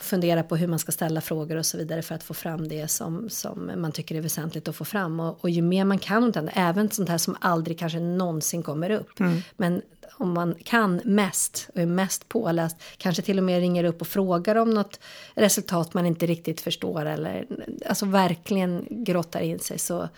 Fundera 0.00 0.42
på 0.42 0.56
hur 0.56 0.66
man 0.66 0.78
ska 0.78 0.92
ställa 0.92 1.20
frågor 1.20 1.56
och 1.56 1.66
så 1.66 1.78
vidare 1.78 2.02
för 2.02 2.14
att 2.14 2.22
få 2.22 2.34
fram 2.34 2.68
det 2.68 2.88
som, 2.88 3.30
som 3.30 3.70
man 3.76 3.92
tycker 3.92 4.14
är 4.14 4.20
väsentligt 4.20 4.68
att 4.68 4.76
få 4.76 4.84
fram. 4.84 5.20
Och, 5.20 5.44
och 5.44 5.50
ju 5.50 5.62
mer 5.62 5.84
man 5.84 5.98
kan 5.98 6.32
om 6.36 6.48
även 6.54 6.90
sånt 6.90 7.08
här 7.08 7.18
som 7.18 7.36
aldrig 7.40 7.78
kanske 7.78 8.00
någonsin 8.00 8.62
kommer 8.62 8.90
upp. 8.90 9.18
Men 9.56 9.82
om 10.12 10.32
man 10.32 10.54
kan 10.64 11.00
mest 11.04 11.68
och 11.74 11.80
är 11.80 11.86
mest 11.86 12.28
påläst, 12.28 12.76
kanske 12.96 13.22
till 13.22 13.38
och 13.38 13.44
med 13.44 13.60
ringer 13.60 13.84
upp 13.84 14.00
och 14.00 14.06
frågar 14.06 14.56
om 14.56 14.70
något 14.70 15.00
resultat 15.34 15.94
man 15.94 16.06
inte 16.06 16.26
riktigt 16.26 16.60
förstår 16.60 17.06
eller 17.06 17.46
alltså 17.86 18.06
verkligen 18.06 18.86
grottar 18.90 19.40
in 19.40 19.58
sig 19.58 19.78
så, 19.78 20.08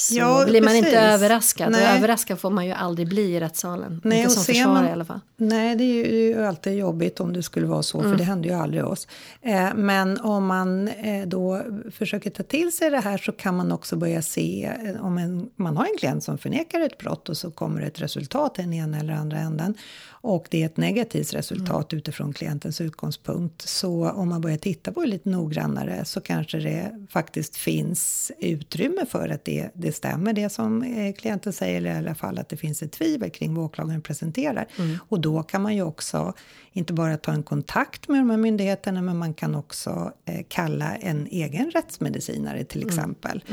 så 0.00 0.14
Ja, 0.18 0.44
blir 0.48 0.60
man 0.60 0.68
precis. 0.68 0.86
inte 0.86 0.98
överraskad. 1.00 1.66
Och 1.66 1.72
Nej. 1.72 1.96
överraskad 1.98 2.38
får 2.40 2.50
man 2.50 2.66
ju 2.66 2.72
aldrig 2.72 3.08
bli 3.08 3.22
i 3.36 3.40
rättssalen. 3.40 4.00
Nej, 4.04 4.18
inte 4.18 4.26
och 4.26 4.32
som 4.32 4.44
försvarare 4.44 4.74
man- 4.74 4.88
i 4.88 4.92
alla 4.92 5.04
fall. 5.04 5.20
Nej, 5.36 5.76
det 5.76 5.84
är 5.84 6.12
ju, 6.12 6.44
alltid 6.44 6.78
jobbigt 6.78 7.20
om 7.20 7.32
det 7.32 7.42
skulle 7.42 7.66
vara 7.66 7.82
så, 7.82 8.02
för 8.02 8.16
det 8.16 8.24
händer 8.24 8.48
ju 8.48 8.54
aldrig 8.54 8.84
oss. 8.84 9.08
Eh, 9.42 9.74
men 9.74 10.20
om 10.20 10.46
man 10.46 10.88
eh, 10.88 11.26
då 11.26 11.62
försöker 11.92 12.30
ta 12.30 12.42
till 12.42 12.72
sig 12.72 12.90
det 12.90 13.00
här 13.00 13.18
så 13.18 13.32
kan 13.32 13.56
man 13.56 13.72
också 13.72 13.96
börja 13.96 14.22
se 14.22 14.70
eh, 14.84 15.04
om 15.06 15.18
en, 15.18 15.50
man 15.56 15.76
har 15.76 15.84
en 15.84 15.96
klient 15.98 16.24
som 16.24 16.38
förnekar 16.38 16.80
ett 16.80 16.98
brott 16.98 17.28
och 17.28 17.36
så 17.36 17.50
kommer 17.50 17.80
ett 17.82 18.00
resultat 18.00 18.58
i 18.58 18.62
den 18.62 18.72
ena 18.72 18.98
eller 18.98 19.12
andra 19.12 19.38
änden 19.38 19.74
och 20.22 20.46
det 20.50 20.62
är 20.62 20.66
ett 20.66 20.76
negativt 20.76 21.34
resultat 21.34 21.92
utifrån 21.94 22.32
klientens 22.32 22.80
utgångspunkt. 22.80 23.68
Så 23.68 24.10
om 24.10 24.28
man 24.28 24.40
börjar 24.40 24.56
titta 24.56 24.92
på 24.92 25.00
det 25.00 25.06
lite 25.06 25.28
noggrannare 25.28 26.04
så 26.04 26.20
kanske 26.20 26.58
det 26.58 27.06
faktiskt 27.10 27.56
finns 27.56 28.32
utrymme 28.38 29.06
för 29.10 29.28
att 29.28 29.44
det, 29.44 29.70
det 29.74 29.89
det 29.90 29.96
stämmer 29.96 30.32
det 30.32 30.48
som 30.48 30.82
eh, 30.82 31.14
klienten 31.14 31.52
säger 31.52 31.76
eller 31.76 31.94
i 31.94 31.98
alla 31.98 32.14
fall 32.14 32.38
att 32.38 32.48
det 32.48 32.56
finns 32.56 32.82
ett 32.82 32.92
tvivel 32.92 33.30
kring 33.30 33.54
vad 33.54 33.64
åklagaren 33.64 34.02
presenterar. 34.02 34.66
Och 35.08 35.20
då 35.20 35.42
kan 35.42 35.62
man 35.62 35.76
ju 35.76 35.82
också 35.82 36.34
inte 36.72 36.92
bara 36.92 37.16
ta 37.16 37.32
en 37.32 37.42
kontakt 37.42 38.08
med 38.08 38.20
de 38.20 38.30
här 38.30 38.36
myndigheterna 38.36 39.02
men 39.02 39.18
man 39.18 39.34
kan 39.34 39.54
också 39.54 40.12
eh, 40.24 40.44
kalla 40.48 40.96
en 40.96 41.26
egen 41.26 41.70
rättsmedicinare 41.70 42.64
till 42.64 42.86
exempel. 42.86 43.44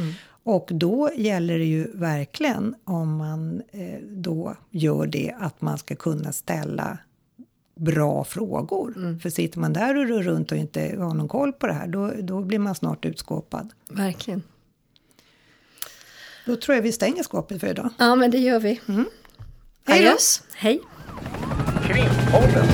Och 0.43 0.69
då 0.71 1.09
gäller 1.15 1.57
det 1.57 1.65
ju 1.65 1.91
verkligen 1.93 2.75
om 2.83 3.17
man 3.17 3.61
eh, 3.71 3.99
då 4.09 4.55
gör 4.71 5.07
det 5.07 5.33
att 5.39 5.61
man 5.61 5.77
ska 5.77 5.95
kunna 5.95 6.31
ställa 6.33 6.97
bra 7.75 8.23
frågor. 8.23 9.19
För 9.19 9.29
sitter 9.29 9.59
man 9.59 9.73
där 9.73 9.97
och 9.97 10.07
rör 10.07 10.23
runt 10.23 10.51
och 10.51 10.57
inte 10.57 10.95
har 10.99 11.13
någon 11.13 11.27
koll 11.27 11.53
på 11.53 11.67
det 11.67 11.73
här 11.73 11.87
då, 11.87 12.11
då 12.21 12.41
blir 12.41 12.59
man 12.59 12.75
snart 12.75 13.05
utskåpad. 13.05 13.73
Verkligen. 13.89 14.43
Då 16.47 16.55
tror 16.55 16.75
jag 16.75 16.81
vi 16.81 16.91
stänger 16.91 17.23
skåpet 17.23 17.59
för 17.59 17.67
idag. 17.67 17.89
Ja, 17.97 18.15
men 18.15 18.31
det 18.31 18.37
gör 18.37 18.59
vi. 18.59 18.81
Hej 18.87 19.05
då! 19.87 19.93
Adios. 19.93 20.41
Hej. 20.55 20.81
Krimpodden. 21.87 22.67